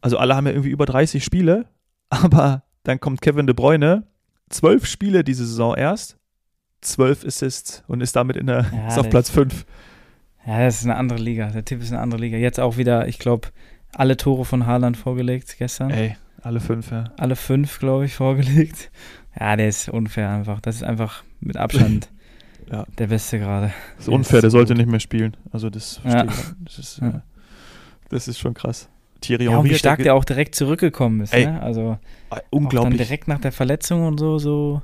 Also 0.02 0.18
alle 0.18 0.36
haben 0.36 0.46
ja 0.46 0.52
irgendwie 0.52 0.70
über 0.72 0.86
30 0.86 1.24
Spiele. 1.24 1.66
Aber 2.10 2.64
dann 2.84 3.00
kommt 3.00 3.22
Kevin 3.22 3.48
De 3.48 3.56
Bruyne. 3.56 4.04
Zwölf 4.50 4.86
Spiele 4.86 5.24
diese 5.24 5.46
Saison 5.46 5.76
erst. 5.76 6.18
Zwölf 6.82 7.24
Assists 7.26 7.84
und 7.88 8.02
ist 8.02 8.16
damit 8.16 8.36
in 8.36 8.48
der, 8.48 8.66
Ja, 8.74 8.88
ist 8.88 8.98
auf 9.00 9.10
Platz 9.10 9.30
ist- 9.30 9.36
5. 9.36 9.66
Ja, 10.46 10.60
das 10.60 10.80
ist 10.80 10.84
eine 10.84 10.96
andere 10.98 11.20
Liga. 11.20 11.50
Der 11.52 11.64
Tipp 11.64 11.82
ist 11.82 11.92
eine 11.94 12.02
andere 12.02 12.20
Liga. 12.20 12.38
Jetzt 12.38 12.60
auch 12.60 12.76
wieder, 12.78 13.08
ich 13.08 13.18
glaube, 13.20 13.48
alle 13.96 14.18
Tore 14.18 14.44
von 14.44 14.66
Haaland 14.66 14.98
vorgelegt 14.98 15.56
gestern. 15.58 15.90
Ey, 15.92 16.18
alle 16.42 16.60
fünf, 16.60 16.92
ja. 16.92 17.06
Alle 17.18 17.38
fünf, 17.38 17.80
glaube 17.80 18.06
ich, 18.06 18.16
vorgelegt. 18.16 18.92
Ja, 19.40 19.56
der 19.56 19.70
ist 19.70 19.88
unfair 19.88 20.30
einfach. 20.30 20.60
Das 20.60 20.76
ist 20.76 20.84
einfach 20.84 21.24
mit 21.40 21.56
Abstand 21.56 22.10
Ja. 22.72 22.86
der 22.98 23.08
Beste 23.08 23.40
gerade. 23.40 23.72
Das 23.96 24.08
ist 24.08 24.14
unfair, 24.14 24.42
der 24.42 24.50
so 24.50 24.58
sollte 24.58 24.74
gut. 24.74 24.80
nicht 24.80 24.90
mehr 24.92 25.00
spielen. 25.00 25.38
Also 25.52 25.70
das, 25.70 26.02
Ja. 26.04 26.26
das, 26.26 26.78
ist, 26.80 27.00
äh, 27.00 27.12
das 28.10 28.28
ist 28.28 28.40
schon 28.40 28.54
krass. 28.54 28.90
Thierry 29.24 29.46
Ja, 29.46 29.52
und 29.52 29.58
Henry 29.58 29.72
wie 29.72 29.76
stark 29.76 30.00
ja 30.00 30.04
der 30.04 30.16
auch 30.16 30.26
direkt 30.26 30.56
zurückgekommen 30.56 31.22
ist. 31.22 31.34
Ey, 31.34 31.46
Ne? 31.46 31.62
Also 31.62 31.98
auch 32.30 32.40
unglaublich. 32.52 32.98
dann 32.98 33.08
direkt 33.08 33.28
nach 33.28 33.40
der 33.40 33.52
Verletzung 33.52 34.06
und 34.06 34.20
so, 34.20 34.38
so, 34.38 34.82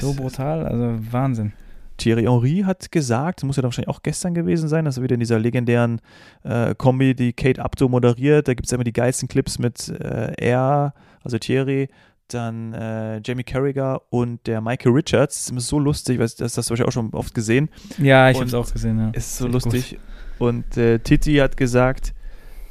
so 0.00 0.14
brutal. 0.14 0.66
Also 0.66 0.98
Wahnsinn. 1.10 1.52
Thierry 1.96 2.24
Henry 2.24 2.62
hat 2.66 2.90
gesagt, 2.90 3.40
das 3.40 3.46
muss 3.46 3.56
ja 3.56 3.62
dann 3.62 3.68
wahrscheinlich 3.68 3.88
auch 3.88 4.02
gestern 4.02 4.34
gewesen 4.34 4.68
sein, 4.68 4.84
dass 4.84 4.96
er 4.96 5.04
wieder 5.04 5.14
in 5.14 5.20
dieser 5.20 5.38
legendären 5.38 6.00
äh, 6.42 6.74
Kombi, 6.74 7.14
die 7.14 7.32
Kate 7.32 7.62
Abdo 7.62 7.88
moderiert, 7.88 8.48
da 8.48 8.54
gibt 8.54 8.66
es 8.66 8.72
immer 8.72 8.82
die 8.84 8.92
geilsten 8.92 9.28
Clips 9.28 9.58
mit 9.58 9.88
äh, 9.90 10.32
er, 10.36 10.92
also 11.22 11.38
Thierry, 11.38 11.88
dann 12.28 12.72
äh, 12.72 13.20
Jamie 13.24 13.44
Carragher 13.44 14.02
und 14.10 14.44
der 14.46 14.60
Michael 14.60 14.92
Richards. 14.92 15.36
Das 15.36 15.44
ist 15.44 15.50
immer 15.50 15.60
so 15.60 15.78
lustig, 15.78 16.18
weil 16.18 16.26
das 16.26 16.40
hast 16.40 16.56
du 16.56 16.70
wahrscheinlich 16.70 16.88
auch 16.88 16.92
schon 16.92 17.10
oft 17.12 17.34
gesehen. 17.34 17.68
Ja, 17.98 18.30
ich 18.30 18.36
habe 18.36 18.46
es 18.46 18.54
auch 18.54 18.70
gesehen. 18.72 18.98
Ja. 18.98 19.10
Ist 19.10 19.36
so 19.36 19.44
Echt 19.44 19.54
lustig. 19.54 19.98
Und 20.38 20.76
äh, 20.76 20.98
Titi 20.98 21.36
hat 21.36 21.56
gesagt, 21.56 22.14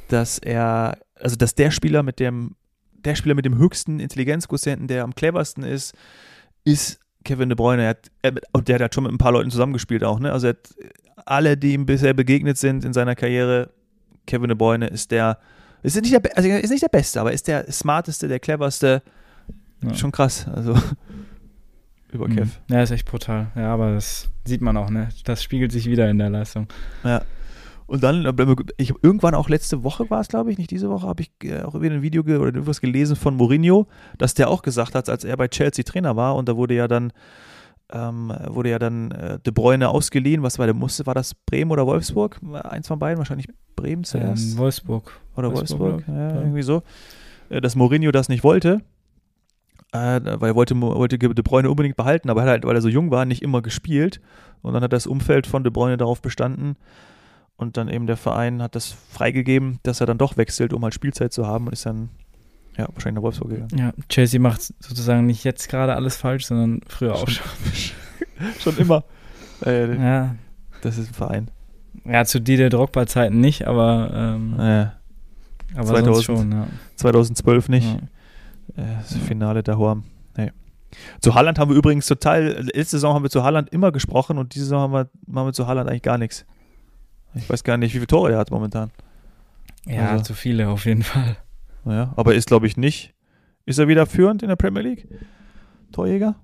dass 0.08 0.38
er, 0.38 0.98
also 1.20 1.36
dass 1.36 1.54
der 1.54 1.70
Spieler 1.70 2.02
mit 2.02 2.20
dem, 2.20 2.56
der 3.04 3.14
Spieler 3.14 3.34
mit 3.34 3.44
dem 3.44 3.58
höchsten 3.58 4.00
Intelligenzquotienten, 4.00 4.88
der 4.88 5.04
am 5.04 5.14
cleversten 5.14 5.62
ist, 5.62 5.94
ist 6.64 6.98
Kevin 7.24 7.48
De 7.48 7.56
Bruyne. 7.56 7.82
Er 7.82 7.88
hat, 7.90 8.10
er, 8.22 8.34
und 8.52 8.68
der 8.68 8.78
hat 8.78 8.94
schon 8.94 9.04
mit 9.04 9.12
ein 9.12 9.18
paar 9.18 9.32
Leuten 9.32 9.50
zusammengespielt 9.50 10.04
auch, 10.04 10.18
ne? 10.20 10.32
Also 10.32 10.48
hat 10.48 10.74
alle, 11.26 11.56
die 11.56 11.72
ihm 11.72 11.86
bisher 11.86 12.14
begegnet 12.14 12.58
sind 12.58 12.84
in 12.84 12.92
seiner 12.92 13.14
Karriere, 13.14 13.70
Kevin 14.26 14.48
De 14.48 14.56
Bruyne 14.56 14.86
ist 14.86 15.10
der, 15.10 15.38
ist 15.82 16.00
nicht 16.00 16.12
der, 16.12 16.36
also 16.36 16.48
ist 16.48 16.70
nicht 16.70 16.82
der 16.82 16.88
Beste, 16.88 17.20
aber 17.20 17.32
ist 17.32 17.46
der 17.48 17.70
smarteste, 17.70 18.28
der 18.28 18.40
cleverste. 18.40 19.02
Ja. 19.82 19.94
Schon 19.94 20.12
krass. 20.12 20.46
Also 20.48 20.74
über 22.12 22.28
Mhm. 22.28 22.36
Kev. 22.36 22.48
Ja, 22.70 22.82
ist 22.82 22.90
echt 22.90 23.06
brutal. 23.06 23.48
Ja, 23.54 23.74
aber 23.74 23.94
das 23.94 24.30
sieht 24.46 24.60
man 24.62 24.76
auch, 24.76 24.88
ne? 24.88 25.08
Das 25.24 25.42
spiegelt 25.42 25.72
sich 25.72 25.86
wieder 25.86 26.08
in 26.08 26.18
der 26.18 26.30
Leistung. 26.30 26.68
Und 27.86 28.02
dann, 28.02 28.24
äh, 28.24 28.56
ich 28.76 28.94
irgendwann 29.02 29.34
auch 29.34 29.48
letzte 29.48 29.84
Woche 29.84 30.08
war 30.10 30.20
es, 30.20 30.28
glaube 30.28 30.50
ich, 30.50 30.58
nicht 30.58 30.70
diese 30.70 30.88
Woche, 30.88 31.06
habe 31.06 31.22
ich 31.22 31.30
äh, 31.42 31.62
auch 31.62 31.80
wieder 31.80 31.94
ein 31.94 32.02
Video 32.02 32.22
oder 32.22 32.46
irgendwas 32.46 32.80
gelesen 32.80 33.16
von 33.16 33.36
Mourinho, 33.36 33.86
dass 34.18 34.34
der 34.34 34.48
auch 34.48 34.62
gesagt 34.62 34.94
hat, 34.94 35.08
als 35.08 35.24
er 35.24 35.36
bei 35.36 35.48
Chelsea 35.48 35.84
Trainer 35.84 36.16
war 36.16 36.36
und 36.36 36.48
da 36.48 36.56
wurde 36.56 36.74
ja 36.74 36.88
dann 36.88 37.12
ähm, 37.92 38.32
wurde 38.48 38.70
ja 38.70 38.78
dann 38.78 39.10
äh, 39.10 39.38
De 39.40 39.52
Bruyne 39.52 39.90
ausgeliehen. 39.90 40.42
Was 40.42 40.58
war 40.58 40.66
der 40.66 40.74
musste? 40.74 41.06
War 41.06 41.14
das 41.14 41.34
Bremen 41.34 41.70
oder 41.70 41.86
Wolfsburg? 41.86 42.40
Eins 42.64 42.88
von 42.88 42.98
beiden, 42.98 43.18
wahrscheinlich 43.18 43.46
Bremen 43.76 44.04
zuerst. 44.04 44.52
Ähm, 44.52 44.58
Wolfsburg. 44.58 45.20
oder 45.36 45.52
Wolfsburg, 45.52 45.80
Wolfsburg, 45.80 46.08
ja, 46.08 46.30
Ja. 46.30 46.40
irgendwie 46.40 46.62
so. 46.62 46.82
Äh, 47.50 47.60
dass 47.60 47.76
Mourinho 47.76 48.10
das 48.10 48.28
nicht 48.30 48.42
wollte. 48.42 48.80
Äh, 49.92 50.20
weil 50.40 50.50
er 50.50 50.54
wollte, 50.54 50.80
wollte 50.80 51.18
De 51.18 51.42
Bruyne 51.42 51.70
unbedingt 51.70 51.96
behalten, 51.96 52.30
aber 52.30 52.40
er 52.40 52.44
hat 52.46 52.50
halt, 52.50 52.64
weil 52.64 52.74
er 52.74 52.82
so 52.82 52.88
jung 52.88 53.10
war, 53.10 53.26
nicht 53.26 53.42
immer 53.42 53.62
gespielt. 53.62 54.20
Und 54.62 54.72
dann 54.72 54.82
hat 54.82 54.92
das 54.92 55.06
Umfeld 55.06 55.46
von 55.46 55.62
De 55.62 55.70
Bruyne 55.70 55.96
darauf 55.96 56.22
bestanden. 56.22 56.76
Und 57.56 57.76
dann 57.76 57.88
eben 57.88 58.06
der 58.06 58.16
Verein 58.16 58.60
hat 58.62 58.74
das 58.74 58.94
freigegeben, 59.10 59.78
dass 59.84 60.00
er 60.00 60.06
dann 60.06 60.18
doch 60.18 60.36
wechselt, 60.36 60.72
um 60.72 60.82
halt 60.82 60.92
Spielzeit 60.94 61.32
zu 61.32 61.46
haben 61.46 61.66
und 61.66 61.72
ist 61.72 61.86
dann 61.86 62.08
ja, 62.76 62.88
wahrscheinlich 62.92 63.14
nach 63.16 63.22
Wolfsburg 63.22 63.50
gegangen. 63.50 63.78
Ja, 63.78 63.92
Chelsea 64.08 64.40
macht 64.40 64.60
sozusagen 64.60 65.26
nicht 65.26 65.44
jetzt 65.44 65.68
gerade 65.68 65.94
alles 65.94 66.16
falsch, 66.16 66.46
sondern 66.46 66.80
früher 66.88 67.14
auch 67.14 67.28
schon. 67.28 67.46
Schon 68.60 68.76
immer. 68.78 69.04
Äh, 69.64 69.94
Ja, 69.96 70.34
das 70.82 70.98
ist 70.98 71.10
ein 71.10 71.14
Verein. 71.14 71.50
ja 72.04 72.24
zu 72.24 72.40
Didier 72.40 72.70
Drogba-Zeiten 72.70 73.38
nicht, 73.40 73.66
aber, 73.68 74.10
ähm, 74.12 74.54
Äh, 74.58 74.86
aber 75.76 75.86
2000. 75.86 76.04
sonst 76.06 76.24
schon, 76.24 76.52
ja. 76.52 76.66
2012 76.96 77.68
nicht. 77.68 77.86
Ja. 78.76 78.82
Äh, 78.82 78.96
das 78.98 79.16
Finale 79.18 79.62
der 79.62 79.78
Horm. 79.78 80.02
Nee. 80.36 80.50
Zu 81.20 81.34
Haaland 81.36 81.60
haben 81.60 81.70
wir 81.70 81.76
übrigens 81.76 82.06
total, 82.06 82.60
letzte 82.74 82.96
Saison 82.96 83.14
haben 83.14 83.22
wir 83.22 83.30
zu 83.30 83.44
Haaland 83.44 83.70
immer 83.70 83.92
gesprochen 83.92 84.38
und 84.38 84.54
diese 84.56 84.64
Saison 84.64 84.80
haben 84.82 84.92
wir, 84.92 85.08
machen 85.28 85.46
wir 85.48 85.52
zu 85.52 85.68
Haaland 85.68 85.88
eigentlich 85.88 86.02
gar 86.02 86.18
nichts. 86.18 86.44
Ich 87.34 87.48
weiß 87.50 87.64
gar 87.64 87.76
nicht, 87.76 87.90
wie 87.94 87.98
viele 87.98 88.06
Tore 88.06 88.32
er 88.32 88.38
hat 88.38 88.50
momentan. 88.50 88.90
Ja, 89.86 90.10
Also- 90.12 90.24
zu 90.24 90.34
viele 90.34 90.68
auf 90.68 90.84
jeden 90.86 91.02
Fall. 91.02 91.36
Ja, 91.84 92.12
aber 92.16 92.34
ist, 92.34 92.46
glaube 92.48 92.66
ich, 92.66 92.76
nicht. 92.76 93.12
Ist 93.66 93.78
er 93.78 93.88
wieder 93.88 94.06
führend 94.06 94.42
in 94.42 94.48
der 94.48 94.56
Premier 94.56 94.82
League? 94.82 95.06
Torjäger? 95.92 96.34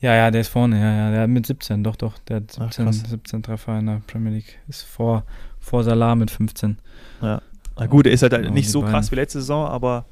Ja, 0.00 0.14
ja, 0.14 0.30
der 0.30 0.42
ist 0.42 0.48
vorne, 0.48 0.78
ja, 0.80 0.92
ja, 0.94 1.10
der 1.10 1.20
hat 1.22 1.28
mit 1.28 1.44
17, 1.46 1.82
doch, 1.82 1.96
doch, 1.96 2.18
der 2.20 2.36
hat 2.36 2.56
Ach, 2.60 2.70
17, 2.72 2.84
krass. 2.84 3.02
17 3.10 3.42
Treffer 3.42 3.78
in 3.78 3.86
der 3.86 4.00
Premier 4.06 4.32
League. 4.32 4.58
Ist 4.68 4.82
vor, 4.82 5.24
vor 5.58 5.82
Salah 5.82 6.14
mit 6.14 6.30
15. 6.30 6.78
Na 7.20 7.40
gut, 7.88 8.06
er 8.06 8.12
ist 8.12 8.22
halt 8.22 8.32
Genau, 8.32 8.50
nicht 8.52 8.70
so 8.70 8.82
krass 8.82 9.10
wie 9.10 9.16
letzte 9.16 9.40
Saison, 9.40 9.66
aber 9.66 10.04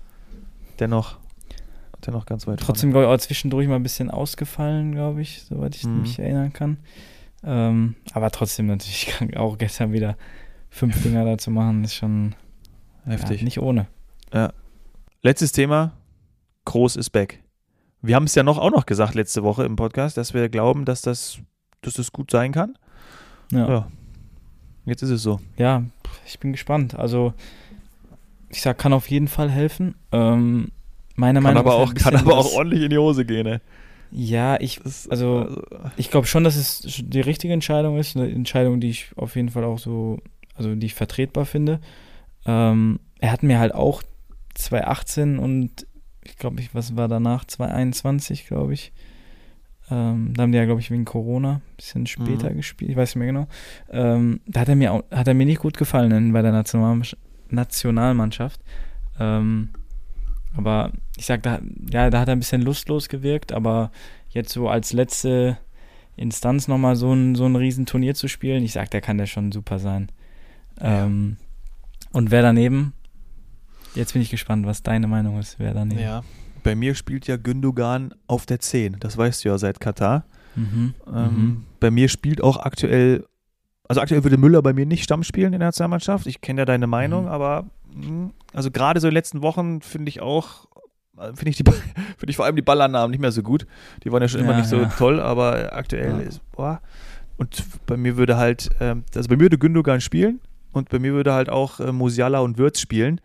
dennoch, 0.80 1.18
dennoch 2.04 2.26
ganz 2.26 2.46
weit 2.46 2.60
Trotzdem, 2.60 2.90
glaube 2.90 3.06
ich, 3.06 3.10
auch 3.12 3.18
zwischendurch 3.18 3.68
mal 3.68 3.76
ein 3.76 3.82
bisschen 3.82 4.10
ausgefallen, 4.10 4.92
glaube 4.92 5.22
ich, 5.22 5.42
soweit 5.44 5.76
ich 5.76 5.84
Mhm. 5.84 6.00
mich 6.02 6.18
erinnern 6.18 6.52
kann. 6.52 6.78
Ähm, 7.44 7.96
aber 8.12 8.30
trotzdem 8.30 8.66
natürlich 8.66 9.14
auch 9.36 9.58
gestern 9.58 9.92
wieder 9.92 10.16
fünf 10.70 11.02
Dinger 11.02 11.24
da 11.24 11.38
zu 11.38 11.50
machen, 11.50 11.84
ist 11.84 11.94
schon. 11.94 12.34
Heftig. 13.04 13.40
Ja, 13.40 13.44
nicht 13.44 13.60
ohne. 13.60 13.86
Letztes 15.22 15.52
Thema, 15.52 15.92
Groß 16.66 16.96
ist 16.96 17.10
back. 17.10 17.42
Wir 18.02 18.14
haben 18.14 18.24
es 18.24 18.34
ja 18.34 18.42
noch 18.42 18.58
auch 18.58 18.70
noch 18.70 18.86
gesagt 18.86 19.14
letzte 19.14 19.42
Woche 19.42 19.64
im 19.64 19.76
Podcast, 19.76 20.16
dass 20.16 20.34
wir 20.34 20.48
glauben, 20.48 20.84
dass 20.84 21.02
das, 21.02 21.38
dass 21.82 21.94
das 21.94 22.12
gut 22.12 22.30
sein 22.30 22.52
kann. 22.52 22.76
Ja. 23.50 23.68
Ja. 23.68 23.88
Jetzt 24.84 25.02
ist 25.02 25.10
es 25.10 25.22
so. 25.22 25.40
ja, 25.56 25.82
ich 26.26 26.38
bin 26.38 26.52
gespannt. 26.52 26.94
Also, 26.96 27.34
ich 28.50 28.62
sag, 28.62 28.78
kann 28.78 28.92
auf 28.92 29.10
jeden 29.10 29.26
Fall 29.26 29.50
helfen. 29.50 29.96
Ähm, 30.12 30.70
meiner 31.16 31.40
Kann 31.40 31.42
Meinung 31.42 31.60
aber, 31.60 31.70
nach 31.70 31.78
auch, 31.78 31.90
ein 31.90 31.96
kann 31.96 32.14
aber 32.16 32.38
auch 32.38 32.52
ordentlich 32.54 32.82
in 32.82 32.90
die 32.90 32.98
Hose 32.98 33.24
gehen. 33.24 33.46
Ne? 33.46 33.60
Ja, 34.10 34.58
ich, 34.60 34.80
Das, 34.82 35.08
also, 35.08 35.62
ich 35.96 36.10
glaube 36.10 36.26
schon, 36.26 36.44
dass 36.44 36.56
es 36.56 37.02
die 37.04 37.20
richtige 37.20 37.52
Entscheidung 37.52 37.98
ist. 37.98 38.16
Eine 38.16 38.30
Entscheidung, 38.30 38.80
die 38.80 38.90
ich 38.90 39.10
auf 39.16 39.36
jeden 39.36 39.48
Fall 39.50 39.64
auch 39.64 39.78
so, 39.78 40.18
also 40.54 40.74
die 40.74 40.86
ich 40.86 40.94
vertretbar 40.94 41.44
finde. 41.44 41.80
Ähm, 42.46 43.00
er 43.18 43.32
hat 43.32 43.42
mir 43.42 43.58
halt 43.58 43.74
auch 43.74 44.02
2018 44.54 45.38
und 45.38 45.86
ich 46.24 46.36
glaube, 46.36 46.60
ich, 46.60 46.74
was 46.74 46.96
war 46.96 47.08
danach? 47.08 47.44
2021, 47.44 48.46
glaube 48.46 48.74
ich. 48.74 48.92
Ähm, 49.90 50.32
da 50.34 50.42
haben 50.42 50.50
die 50.52 50.58
ja, 50.58 50.64
glaube 50.64 50.80
ich, 50.80 50.90
wegen 50.90 51.04
Corona 51.04 51.54
ein 51.56 51.76
bisschen 51.76 52.06
später 52.06 52.50
Mhm. 52.50 52.56
gespielt, 52.56 52.90
ich 52.90 52.96
weiß 52.96 53.14
nicht 53.14 53.20
mehr 53.20 53.32
genau. 53.32 53.46
Ähm, 53.90 54.40
da 54.46 54.60
hat 54.60 54.68
er 54.68 54.74
mir 54.74 54.92
auch, 54.92 55.04
hat 55.12 55.28
er 55.28 55.34
mir 55.34 55.46
nicht 55.46 55.60
gut 55.60 55.76
gefallen 55.76 56.32
bei 56.32 56.42
der 56.42 56.50
National 56.52 57.00
Nationalmannschaft. 57.50 58.60
Ähm, 59.20 59.70
aber 60.56 60.92
ich 61.16 61.26
sag, 61.26 61.42
da, 61.42 61.60
ja, 61.90 62.10
da 62.10 62.20
hat 62.20 62.28
er 62.28 62.32
ein 62.36 62.38
bisschen 62.40 62.62
lustlos 62.62 63.08
gewirkt, 63.08 63.52
aber 63.52 63.90
jetzt 64.30 64.52
so 64.52 64.68
als 64.68 64.92
letzte 64.92 65.58
Instanz 66.16 66.66
nochmal 66.68 66.96
so 66.96 67.12
ein, 67.12 67.34
so 67.34 67.44
ein 67.46 67.56
Riesenturnier 67.56 68.14
zu 68.14 68.28
spielen, 68.28 68.62
ich 68.64 68.72
sag, 68.72 68.90
der 68.90 69.00
kann 69.00 69.18
der 69.18 69.26
schon 69.26 69.52
super 69.52 69.78
sein. 69.78 70.10
Ähm, 70.80 71.36
und 72.12 72.30
wer 72.30 72.42
daneben? 72.42 72.92
Jetzt 73.94 74.12
bin 74.12 74.22
ich 74.22 74.30
gespannt, 74.30 74.66
was 74.66 74.82
deine 74.82 75.06
Meinung 75.06 75.38
ist, 75.38 75.58
wer 75.58 75.74
daneben. 75.74 76.00
ja. 76.00 76.22
Bei 76.62 76.74
mir 76.74 76.96
spielt 76.96 77.28
ja 77.28 77.36
Gündogan 77.36 78.12
auf 78.26 78.44
der 78.44 78.58
10. 78.58 78.96
Das 78.98 79.16
weißt 79.16 79.44
du 79.44 79.50
ja 79.50 79.56
seit 79.58 79.78
Katar. 79.78 80.24
Mhm. 80.56 80.94
Ähm, 81.06 81.14
Mhm. 81.14 81.64
Bei 81.78 81.92
mir 81.92 82.08
spielt 82.08 82.42
auch 82.42 82.56
aktuell, 82.56 83.24
also 83.88 84.00
aktuell 84.00 84.24
würde 84.24 84.36
Müller 84.38 84.62
bei 84.62 84.72
mir 84.72 84.86
nicht 84.86 85.04
Stamm 85.04 85.22
spielen 85.22 85.52
in 85.52 85.60
der 85.60 85.68
Nationalmannschaft. 85.68 86.26
Ich 86.26 86.40
kenne 86.40 86.62
ja 86.62 86.64
deine 86.64 86.86
Meinung, 86.86 87.24
Mhm. 87.24 87.30
aber 87.30 87.66
mh, 87.94 88.30
also 88.52 88.70
gerade 88.70 89.00
so 89.00 89.06
in 89.08 89.10
den 89.12 89.16
letzten 89.16 89.42
Wochen 89.42 89.80
finde 89.82 90.08
ich 90.08 90.20
auch, 90.20 90.66
äh, 91.18 91.26
finde 91.28 91.48
ich, 91.50 91.56
die, 91.56 91.64
finde 92.18 92.30
ich 92.30 92.36
vor 92.36 92.44
allem 92.44 92.56
die 92.56 92.62
Ballannahmen 92.62 93.10
nicht 93.10 93.20
mehr 93.20 93.32
so 93.32 93.42
gut. 93.42 93.66
Die 94.04 94.12
waren 94.12 94.22
ja 94.22 94.28
schon 94.28 94.40
immer 94.40 94.52
Ja, 94.52 94.58
nicht 94.58 94.68
so 94.68 94.76
ja. 94.82 94.86
toll, 94.98 95.20
aber 95.20 95.72
aktuell 95.74 96.20
Ja. 96.20 96.26
ist, 96.26 96.40
boah. 96.52 96.80
Und 97.38 97.64
bei 97.86 97.96
mir 97.96 98.16
würde 98.16 98.36
halt, 98.36 98.70
ähm, 98.80 99.04
also 99.14 99.28
bei 99.28 99.36
mir 99.36 99.42
würde 99.42 99.58
Gündogan 99.58 100.00
spielen 100.00 100.40
und 100.72 100.88
bei 100.88 100.98
mir 100.98 101.12
würde 101.12 101.32
halt 101.34 101.48
auch 101.50 101.80
äh, 101.80 101.92
Musiala 101.92 102.40
und 102.40 102.56
Würz 102.58 102.80
spielen. 102.80 103.20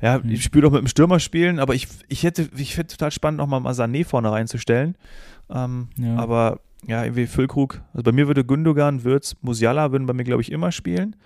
Ja, 0.00 0.18
Mhm. 0.18 0.30
ich 0.30 0.42
spiele 0.42 0.62
doch 0.62 0.72
mit 0.72 0.80
dem 0.80 0.88
Stürmer 0.88 1.20
spielen, 1.20 1.60
aber 1.60 1.74
ich, 1.74 1.86
ich 2.08 2.24
hätte, 2.24 2.48
ich 2.56 2.74
finde 2.74 2.88
total 2.88 3.12
spannend, 3.12 3.38
nochmal 3.38 3.60
mal 3.60 3.72
Sané 3.72 4.04
vorne 4.04 4.32
reinzustellen. 4.32 4.96
Ähm, 5.48 5.88
Ja. 5.96 6.16
Aber 6.16 6.58
ja, 6.86 7.04
irgendwie 7.04 7.26
Füllkrug. 7.26 7.80
Also 7.92 8.02
bei 8.02 8.12
mir 8.12 8.26
würde 8.26 8.44
Gündogan, 8.44 9.04
Würz, 9.04 9.36
Musiala 9.40 9.92
würden 9.92 10.06
bei 10.06 10.12
mir, 10.12 10.24
glaube 10.24 10.42
ich, 10.42 10.50
immer 10.52 10.72
spielen. 10.72 11.16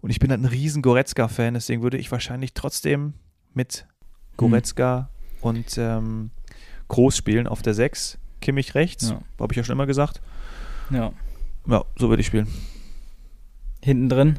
Und 0.00 0.10
ich 0.10 0.18
bin 0.18 0.30
halt 0.30 0.40
ein 0.40 0.46
riesen 0.46 0.82
Goretzka-Fan, 0.82 1.54
deswegen 1.54 1.82
würde 1.82 1.98
ich 1.98 2.10
wahrscheinlich 2.10 2.54
trotzdem 2.54 3.14
mit 3.54 3.86
Goretzka 4.36 5.10
und 5.42 5.76
ähm, 5.78 6.30
Groß 6.88 7.16
spielen 7.16 7.46
auf 7.46 7.60
der 7.62 7.74
6. 7.74 8.18
Kimmich 8.40 8.74
rechts, 8.74 9.10
Ja. 9.10 9.20
habe 9.38 9.52
ich 9.52 9.56
ja 9.58 9.64
schon 9.64 9.74
immer 9.74 9.86
gesagt. 9.86 10.20
ja. 10.90 11.12
Ja, 11.66 11.84
so 11.96 12.08
würde 12.08 12.20
ich 12.22 12.26
spielen. 12.26 12.48
Hinten 13.82 14.08
drin 14.08 14.38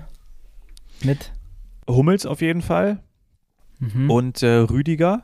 mit. 1.03 1.31
Hummels 1.87 2.25
auf 2.25 2.41
jeden 2.41 2.61
Fall 2.63 2.99
Mhm. 3.79 4.09
und 4.09 4.41
äh, 4.43 4.55
Rüdiger. 4.57 5.23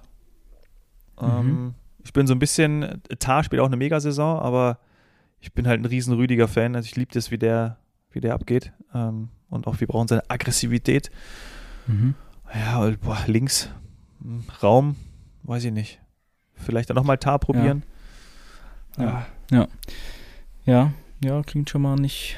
Ähm, 1.19 1.45
Mhm. 1.45 1.73
Ich 2.03 2.13
bin 2.13 2.27
so 2.27 2.33
ein 2.35 2.39
bisschen, 2.39 3.01
Tar 3.19 3.43
spielt 3.43 3.61
auch 3.61 3.65
eine 3.65 3.77
Megasaison, 3.77 4.39
aber 4.39 4.79
ich 5.39 5.53
bin 5.53 5.67
halt 5.67 5.81
ein 5.81 5.85
riesen 5.85 6.13
Rüdiger-Fan. 6.13 6.75
Also 6.75 6.85
ich 6.87 6.95
liebe 6.95 7.11
das, 7.13 7.31
wie 7.31 7.37
der, 7.37 7.77
wie 8.11 8.19
der 8.21 8.33
abgeht. 8.33 8.71
Ähm, 8.93 9.29
und 9.49 9.67
auch 9.67 9.79
wir 9.79 9.87
brauchen 9.87 10.07
seine 10.07 10.29
Aggressivität. 10.29 11.09
Mhm. 11.87 12.15
Ja, 12.53 12.79
und, 12.79 12.99
boah, 13.01 13.17
links, 13.27 13.69
hm, 14.21 14.43
Raum, 14.61 14.95
weiß 15.43 15.63
ich 15.65 15.71
nicht. 15.71 15.99
Vielleicht 16.55 16.89
dann 16.89 16.95
nochmal 16.95 17.17
Tar 17.17 17.39
probieren. 17.39 17.83
Ja. 18.97 19.25
Ja. 19.51 19.67
Ja, 20.65 20.91
ja, 21.23 21.41
klingt 21.43 21.69
schon 21.69 21.81
mal 21.81 21.95
nicht, 21.95 22.37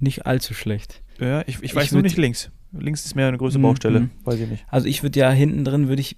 nicht 0.00 0.26
allzu 0.26 0.54
schlecht. 0.54 1.02
Ja, 1.20 1.42
ich, 1.42 1.56
ich 1.56 1.62
Ich 1.64 1.74
weiß 1.74 1.92
nur 1.92 2.02
nicht 2.02 2.16
links. 2.16 2.50
Links 2.72 3.04
ist 3.04 3.14
mir 3.14 3.26
eine 3.28 3.36
größere 3.38 3.58
Mhm. 3.60 3.62
Baustelle, 3.64 4.10
weiß 4.24 4.40
ich 4.40 4.48
nicht. 4.48 4.64
Also 4.68 4.88
ich 4.88 5.02
würde 5.02 5.20
ja 5.20 5.30
hinten 5.30 5.64
drin 5.64 5.88
würde 5.88 6.00
ich, 6.00 6.16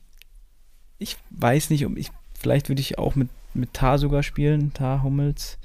ich 0.99 1.17
weiß 1.31 1.71
nicht, 1.71 1.85
ob 1.85 1.97
ich, 1.99 2.11
vielleicht 2.39 2.69
würde 2.69 2.81
ich 2.81 2.97
auch 2.99 3.17
mit, 3.17 3.29
mit 3.53 3.75
Tar 3.75 3.99
sogar 3.99 4.23
spielen, 4.23 4.73
Tar 4.73 5.03
Hummels. 5.03 5.59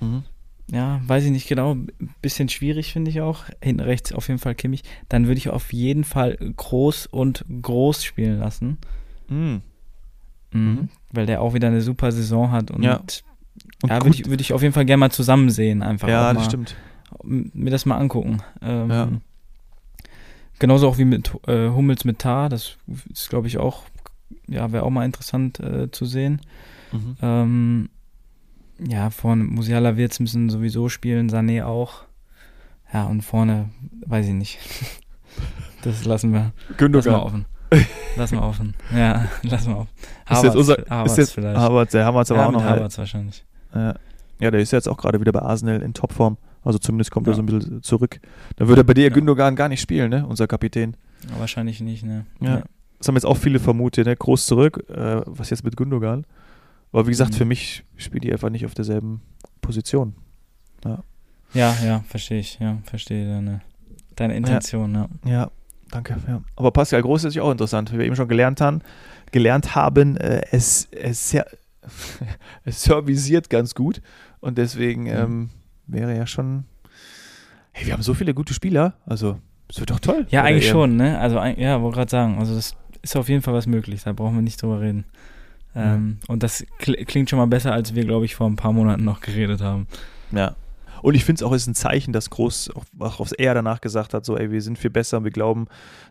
Mhm. 0.00 0.22
Ja, 0.70 1.00
weiß 1.06 1.24
ich 1.24 1.30
nicht 1.30 1.48
genau. 1.48 1.76
Bisschen 2.20 2.48
schwierig 2.50 2.92
finde 2.92 3.10
ich 3.10 3.20
auch. 3.22 3.44
Hinten 3.62 3.80
rechts 3.80 4.12
auf 4.12 4.28
jeden 4.28 4.38
Fall 4.38 4.54
Kimmich. 4.54 4.82
Dann 5.08 5.26
würde 5.26 5.38
ich 5.38 5.48
auf 5.48 5.72
jeden 5.72 6.04
Fall 6.04 6.36
Groß 6.36 7.06
und 7.06 7.44
Groß 7.62 8.04
spielen 8.04 8.38
lassen. 8.38 8.76
Mhm. 9.28 9.62
Mhm. 10.52 10.60
Mhm. 10.60 10.88
Weil 11.10 11.24
der 11.26 11.40
auch 11.40 11.54
wieder 11.54 11.68
eine 11.68 11.80
super 11.80 12.12
Saison 12.12 12.50
hat. 12.50 12.70
Und 12.70 12.82
Ja. 12.82 12.90
ja, 12.92 12.98
Und 13.82 13.90
würde 13.90 14.04
gut, 14.04 14.20
ich, 14.20 14.26
würd 14.28 14.40
ich 14.42 14.52
auf 14.52 14.60
jeden 14.62 14.74
Fall 14.74 14.84
gerne 14.84 15.00
mal 15.00 15.10
zusammen 15.10 15.48
sehen. 15.50 15.82
Einfach 15.82 16.08
ja, 16.08 16.28
auch 16.30 16.34
das 16.34 16.42
mal, 16.42 16.44
stimmt. 16.44 16.76
Mir 17.24 17.70
das 17.70 17.86
mal 17.86 17.96
angucken. 17.96 18.42
Ähm, 18.60 18.90
Ja. 18.90 19.08
Genauso 20.58 20.88
auch 20.88 20.98
wie 20.98 21.04
mit 21.04 21.32
äh, 21.46 21.68
Hummels 21.70 22.04
mit 22.04 22.18
Tar. 22.18 22.48
Das 22.48 22.76
ist, 23.12 23.30
glaube 23.30 23.46
ich, 23.46 23.58
auch, 23.58 23.84
ja, 24.48 24.72
wäre 24.72 24.82
auch 24.84 24.90
mal 24.90 25.04
interessant 25.04 25.60
äh, 25.60 25.90
zu 25.92 26.04
sehen. 26.04 26.40
Mhm. 26.92 27.16
Ähm, 27.22 27.88
ja, 28.86 29.10
vorne 29.10 29.44
Musiala 29.44 29.96
Wirtz 29.96 30.20
müssen 30.20 30.50
sowieso 30.50 30.88
spielen, 30.88 31.28
Sané 31.30 31.64
auch. 31.64 32.02
Ja, 32.92 33.04
und 33.04 33.22
vorne, 33.22 33.70
weiß 34.06 34.26
ich 34.26 34.34
nicht. 34.34 34.58
Das 35.82 36.04
lassen 36.04 36.32
wir, 36.32 36.52
lassen 36.76 37.04
wir 37.12 37.22
offen. 37.22 37.44
Lassen 38.16 38.36
wir 38.36 38.42
offen. 38.42 38.74
Ja, 38.92 39.28
lassen 39.44 39.68
wir 39.70 39.76
offen. 39.78 39.88
Ist 40.28 40.42
jetzt 40.42 40.56
unser, 40.56 40.76
Havertz 40.90 41.12
ist 41.12 41.18
jetzt 41.18 41.32
vielleicht. 41.34 41.56
Havertz, 41.56 41.92
der 41.92 42.04
Havertz 42.04 42.30
aber 42.32 42.40
ja, 42.40 42.46
auch 42.48 42.52
noch. 42.52 42.64
Halt, 42.64 42.76
Havertz 42.80 42.98
wahrscheinlich. 42.98 43.44
ja. 43.72 43.94
ja, 44.40 44.50
der 44.50 44.60
ist 44.60 44.72
jetzt 44.72 44.88
auch 44.88 44.96
gerade 44.96 45.20
wieder 45.20 45.30
bei 45.30 45.40
Arsenal 45.40 45.80
in 45.82 45.94
Topform. 45.94 46.36
Also 46.64 46.80
zumindest 46.80 47.12
kommt 47.12 47.28
er 47.28 47.30
Ja. 47.30 47.36
so 47.36 47.42
ein 47.42 47.46
bisschen 47.46 47.82
zurück. 47.84 48.20
Dann 48.56 48.66
würde 48.66 48.80
er 48.80 48.84
bei 48.84 48.94
dir 48.94 49.04
Ja. 49.04 49.10
Gündogan 49.10 49.54
gar 49.54 49.68
nicht 49.68 49.80
spielen, 49.80 50.10
ne? 50.10 50.26
Unser 50.26 50.48
Kapitän. 50.48 50.96
Aber 51.30 51.40
wahrscheinlich 51.40 51.80
nicht, 51.80 52.04
ne? 52.04 52.26
Ja. 52.40 52.62
Das 52.98 53.06
haben 53.06 53.14
jetzt 53.14 53.24
auch 53.24 53.36
viele 53.36 53.60
vermutet, 53.60 54.06
ne? 54.06 54.16
Groß 54.16 54.46
zurück. 54.46 54.84
Äh, 54.90 55.20
was 55.26 55.50
jetzt 55.50 55.62
mit 55.62 55.76
Gündogan? 55.76 56.24
Aber 56.92 57.06
wie 57.06 57.10
gesagt, 57.10 57.32
Mhm. 57.32 57.36
für 57.36 57.44
mich 57.44 57.84
spielt 57.96 58.24
die 58.24 58.32
einfach 58.32 58.50
nicht 58.50 58.64
auf 58.66 58.74
derselben 58.74 59.20
Position. 59.60 60.14
Ja, 61.54 61.74
ja, 61.84 62.00
verstehe 62.06 62.40
ich. 62.40 62.58
Ja, 62.60 62.78
verstehe 62.84 63.26
deine, 63.26 63.62
deine 64.16 64.36
Intention, 64.36 64.94
ja. 64.94 65.08
Ja, 65.24 65.50
danke. 65.90 66.16
Ja. 66.28 66.42
Aber 66.56 66.70
Pascal 66.72 67.00
Groß 67.00 67.20
ist 67.20 67.24
natürlich 67.24 67.40
auch 67.46 67.50
interessant, 67.52 67.90
wie 67.92 67.98
wir 67.98 68.04
eben 68.04 68.16
schon 68.16 68.28
gelernt 68.28 68.60
haben. 68.60 68.80
Gelernt 69.32 69.74
haben, 69.74 70.16
äh, 70.18 70.42
es, 70.50 70.88
es, 70.92 71.30
ser 71.30 71.46
es 72.64 72.82
servisiert 72.82 73.48
ganz 73.48 73.74
gut 73.74 74.02
und 74.40 74.58
deswegen 74.58 75.04
Mhm. 75.04 75.08
ähm, 75.08 75.50
wäre 75.86 76.14
ja 76.16 76.26
schon. 76.26 76.64
Hey, 77.72 77.86
wir 77.86 77.92
haben 77.94 78.02
so 78.02 78.12
viele 78.14 78.34
gute 78.34 78.52
Spieler, 78.52 78.94
also 79.06 79.38
es 79.68 79.78
wird 79.80 79.90
doch 79.90 80.00
toll. 80.00 80.26
Ja, 80.30 80.42
eigentlich 80.42 80.66
EM. 80.66 80.72
schon, 80.72 80.96
ne? 80.96 81.18
Also, 81.18 81.38
ja, 81.42 81.80
wollte 81.80 81.96
gerade 81.96 82.10
sagen, 82.10 82.38
also 82.38 82.54
das 82.54 82.74
ist 83.02 83.16
auf 83.16 83.28
jeden 83.28 83.40
Fall 83.42 83.54
was 83.54 83.66
möglich, 83.66 84.02
da 84.02 84.12
brauchen 84.12 84.34
wir 84.34 84.42
nicht 84.42 84.60
drüber 84.60 84.80
reden. 84.80 85.04
Ähm, 85.78 86.18
Und 86.28 86.42
das 86.42 86.64
kl 86.78 86.96
klingt 87.04 87.30
schon 87.30 87.38
mal 87.38 87.46
besser, 87.46 87.72
als 87.72 87.94
wir, 87.94 88.04
glaube 88.04 88.24
ich, 88.24 88.34
vor 88.34 88.48
ein 88.48 88.56
paar 88.56 88.72
Monaten 88.72 89.04
noch 89.04 89.20
geredet 89.20 89.60
haben. 89.60 89.86
Ja. 90.32 90.54
Und 91.02 91.14
ich 91.14 91.24
finde 91.24 91.38
es 91.38 91.42
auch, 91.44 91.52
ist 91.52 91.68
ein 91.68 91.74
Zeichen, 91.76 92.12
dass 92.12 92.28
Groß 92.30 92.70
auch, 92.74 92.84
auch 92.98 93.20
aufs 93.20 93.30
er 93.32 93.54
danach 93.54 93.80
gesagt 93.80 94.14
hat, 94.14 94.24
so, 94.24 94.36
ey, 94.36 94.50
wir 94.50 94.60
sind 94.60 94.78
viel 94.78 94.90
besser 94.90 95.18
und 95.18 95.24
wir 95.24 95.30
glauben, 95.30 95.68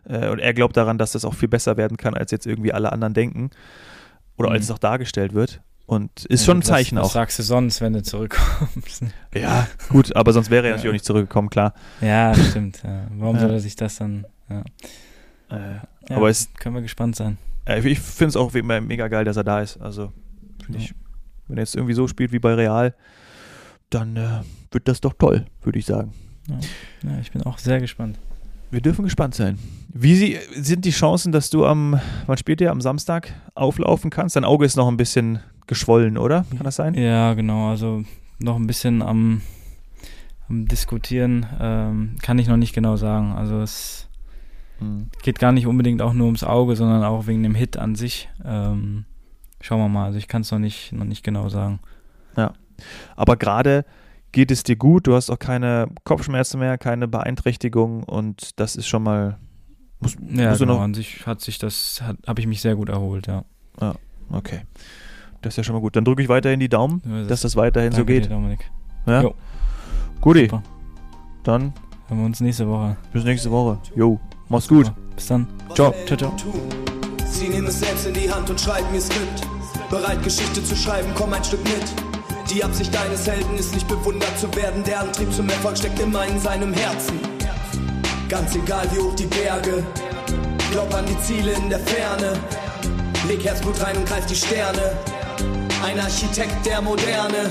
äh, 0.08 0.28
und 0.30 0.38
er 0.38 0.54
glaubt 0.54 0.76
daran, 0.78 0.96
dass 0.96 1.12
das 1.12 1.26
auch 1.26 1.34
viel 1.34 1.48
besser 1.48 1.76
werden 1.76 1.98
kann, 1.98 2.14
als 2.14 2.30
jetzt 2.30 2.46
irgendwie 2.46 2.72
alle 2.72 2.90
anderen 2.92 3.12
denken. 3.12 3.50
Oder 4.38 4.48
Mhm. 4.48 4.54
als 4.54 4.64
es 4.64 4.70
auch 4.70 4.78
dargestellt 4.78 5.34
wird. 5.34 5.60
Und 5.84 6.24
ist 6.26 6.44
schon 6.46 6.58
ein 6.58 6.62
Zeichen 6.62 6.96
was, 6.96 7.02
auch. 7.02 7.06
Was 7.08 7.12
sagst 7.14 7.38
du 7.38 7.42
sonst, 7.42 7.80
wenn 7.80 7.92
du 7.94 8.02
zurückkommst? 8.02 9.02
Ja, 9.34 9.66
gut, 9.90 10.14
aber 10.16 10.32
sonst 10.32 10.50
wäre 10.50 10.66
er 10.66 10.70
natürlich 10.72 10.88
auch 10.88 10.92
nicht 10.92 11.04
zurückgekommen, 11.04 11.50
klar. 11.50 11.74
Ja, 12.00 12.34
stimmt. 12.34 12.82
Ja. 12.82 13.06
Warum 13.16 13.36
Ja. 13.36 13.42
soll 13.42 13.50
er 13.52 13.60
sich 13.60 13.76
das 13.76 13.96
dann. 13.96 14.26
Ja. 14.48 14.60
Äh, 15.50 15.74
Ja, 16.08 16.16
Aber 16.16 16.30
es- 16.30 16.48
können 16.58 16.74
wir 16.74 16.82
gespannt 16.82 17.16
sein. 17.16 17.36
Äh, 17.68 17.86
ich 17.86 18.00
finde 18.00 18.30
es 18.30 18.36
auch 18.36 18.52
mega 18.52 19.08
geil, 19.08 19.24
dass 19.24 19.36
er 19.36 19.44
da 19.44 19.60
ist. 19.60 19.76
Also, 19.80 20.12
finde 20.64 20.80
ich, 20.80 20.94
wenn 21.46 21.58
er 21.58 21.62
jetzt 21.62 21.76
irgendwie 21.76 21.94
so 21.94 22.08
spielt 22.08 22.32
wie 22.32 22.38
bei 22.38 22.54
Real, 22.54 22.94
dann 23.90 24.16
äh, 24.16 24.40
wird 24.70 24.88
das 24.88 25.00
doch 25.00 25.12
toll, 25.12 25.46
würde 25.62 25.78
ich 25.78 25.86
sagen. 25.86 26.12
Ja, 27.02 27.18
ich 27.20 27.30
bin 27.30 27.42
auch 27.42 27.58
sehr 27.58 27.80
gespannt. 27.80 28.18
Wir 28.70 28.80
dürfen 28.80 29.04
gespannt 29.04 29.34
sein. 29.34 29.58
Wie 29.88 30.14
sie, 30.14 30.38
sind 30.52 30.84
die 30.84 30.90
Chancen, 30.90 31.32
dass 31.32 31.48
du 31.48 31.64
am, 31.64 31.98
wann 32.26 32.36
spielt 32.36 32.60
ihr, 32.60 32.70
am 32.70 32.82
Samstag 32.82 33.32
auflaufen 33.54 34.10
kannst? 34.10 34.36
Dein 34.36 34.44
Auge 34.44 34.66
ist 34.66 34.76
noch 34.76 34.88
ein 34.88 34.98
bisschen 34.98 35.40
geschwollen, 35.66 36.18
oder? 36.18 36.44
Kann 36.50 36.64
das 36.64 36.76
sein? 36.76 36.94
Ja, 36.94 37.32
genau. 37.34 37.70
Also 37.70 38.04
noch 38.38 38.56
ein 38.56 38.66
bisschen 38.66 39.00
am, 39.00 39.40
am 40.48 40.66
Diskutieren 40.66 41.46
ähm, 41.58 42.16
kann 42.20 42.38
ich 42.38 42.46
noch 42.46 42.58
nicht 42.58 42.74
genau 42.74 42.96
sagen. 42.96 43.32
Also 43.32 43.60
es 43.60 44.07
Hm. 44.78 45.10
geht 45.22 45.38
gar 45.38 45.52
nicht 45.52 45.66
unbedingt 45.66 46.00
auch 46.02 46.12
nur 46.12 46.26
ums 46.26 46.44
Auge, 46.44 46.76
sondern 46.76 47.02
auch 47.04 47.26
wegen 47.26 47.42
dem 47.42 47.54
Hit 47.54 47.76
an 47.76 47.94
sich. 47.96 48.28
Ähm, 48.44 49.04
schauen 49.60 49.80
wir 49.80 49.88
mal. 49.88 50.04
Also 50.06 50.18
ich 50.18 50.28
kann 50.28 50.42
es 50.42 50.50
noch 50.52 50.58
nicht, 50.60 50.92
noch 50.92 51.04
nicht 51.04 51.24
genau 51.24 51.48
sagen. 51.48 51.80
Aber 53.16 53.36
gerade 53.36 53.84
geht 54.30 54.52
es 54.52 54.62
dir 54.62 54.76
gut, 54.76 55.08
du 55.08 55.14
hast 55.16 55.30
auch 55.30 55.38
keine 55.40 55.88
Kopfschmerzen 56.04 56.60
mehr, 56.60 56.78
keine 56.78 57.08
Beeinträchtigung 57.08 58.04
und 58.04 58.60
das 58.60 58.76
ist 58.76 58.86
schon 58.86 59.02
mal. 59.02 59.36
Muss, 59.98 60.14
Ja, 60.14 60.50
musst 60.50 60.60
du 60.60 60.64
genau. 60.66 60.76
noch, 60.76 60.82
An 60.82 60.94
sich 60.94 61.26
hat 61.26 61.40
sich 61.40 61.58
das, 61.58 62.00
habe 62.24 62.40
ich 62.40 62.46
mich 62.46 62.60
sehr 62.60 62.76
gut 62.76 62.88
erholt, 62.88 63.26
ja. 63.26 63.42
okay. 64.30 64.60
Das 65.42 65.54
ist 65.54 65.56
ja 65.56 65.64
schon 65.64 65.74
mal 65.74 65.80
gut. 65.80 65.96
Dann 65.96 66.04
drücke 66.04 66.22
ich 66.22 66.28
weiterhin 66.28 66.60
die 66.60 66.68
Daumen, 66.68 67.02
Ja, 67.04 67.24
dass 67.24 67.40
das 67.40 67.56
weiterhin 67.56 67.90
so 67.90 68.04
geht. 68.04 68.26
Dir, 68.26 68.28
Dominik. 68.30 68.70
Ja? 69.06 69.22
Jo. 69.22 69.34
Guti, 70.20 70.42
Super. 70.44 70.62
dann 71.42 71.72
Hören 72.06 72.18
wir 72.20 72.26
uns 72.26 72.40
nächste 72.40 72.68
Woche. 72.68 72.96
bis 73.12 73.24
nächste 73.24 73.50
Woche. 73.50 73.78
Jo, 73.96 74.20
mach's 74.48 74.68
gut. 74.68 74.92
Bis 75.14 75.26
dann. 75.26 75.46
Ciao. 75.74 75.94
Ciao, 76.06 76.16
ciao. 76.16 76.36
Sie 77.30 77.48
nehmen 77.48 77.66
es 77.66 77.80
selbst 77.80 78.06
in 78.06 78.14
die 78.14 78.30
Hand 78.30 78.50
und 78.50 78.60
schreiben 78.60 78.92
ihr 78.94 79.00
Skript. 79.00 79.46
Bereit, 79.90 80.22
Geschichte 80.22 80.62
zu 80.62 80.76
schreiben, 80.76 81.08
komm 81.14 81.32
ein 81.32 81.44
Stück 81.44 81.62
mit. 81.64 82.50
Die 82.50 82.64
Absicht 82.64 82.94
deines 82.94 83.26
Helden 83.26 83.56
ist 83.58 83.74
nicht 83.74 83.86
bewundert 83.88 84.38
zu 84.38 84.54
werden. 84.54 84.82
Der 84.84 85.00
Antrieb 85.00 85.32
zum 85.32 85.48
Erfolg 85.48 85.76
steckt 85.76 86.00
immer 86.00 86.26
in 86.26 86.40
seinem 86.40 86.72
Herzen. 86.72 87.20
Ganz 88.28 88.54
egal 88.54 88.86
wie 88.92 88.98
hoch 88.98 89.14
die 89.14 89.26
Berge. 89.26 89.84
Glaub 90.72 90.92
an 90.94 91.04
die 91.06 91.18
Ziele 91.20 91.52
in 91.52 91.68
der 91.68 91.80
Ferne. 91.80 92.32
Leg 93.26 93.44
Herzblut 93.44 93.82
rein 93.82 93.96
und 93.96 94.06
greif 94.06 94.26
die 94.26 94.34
Sterne. 94.34 94.96
Ein 95.84 96.00
Architekt 96.00 96.64
der 96.66 96.80
Moderne. 96.82 97.50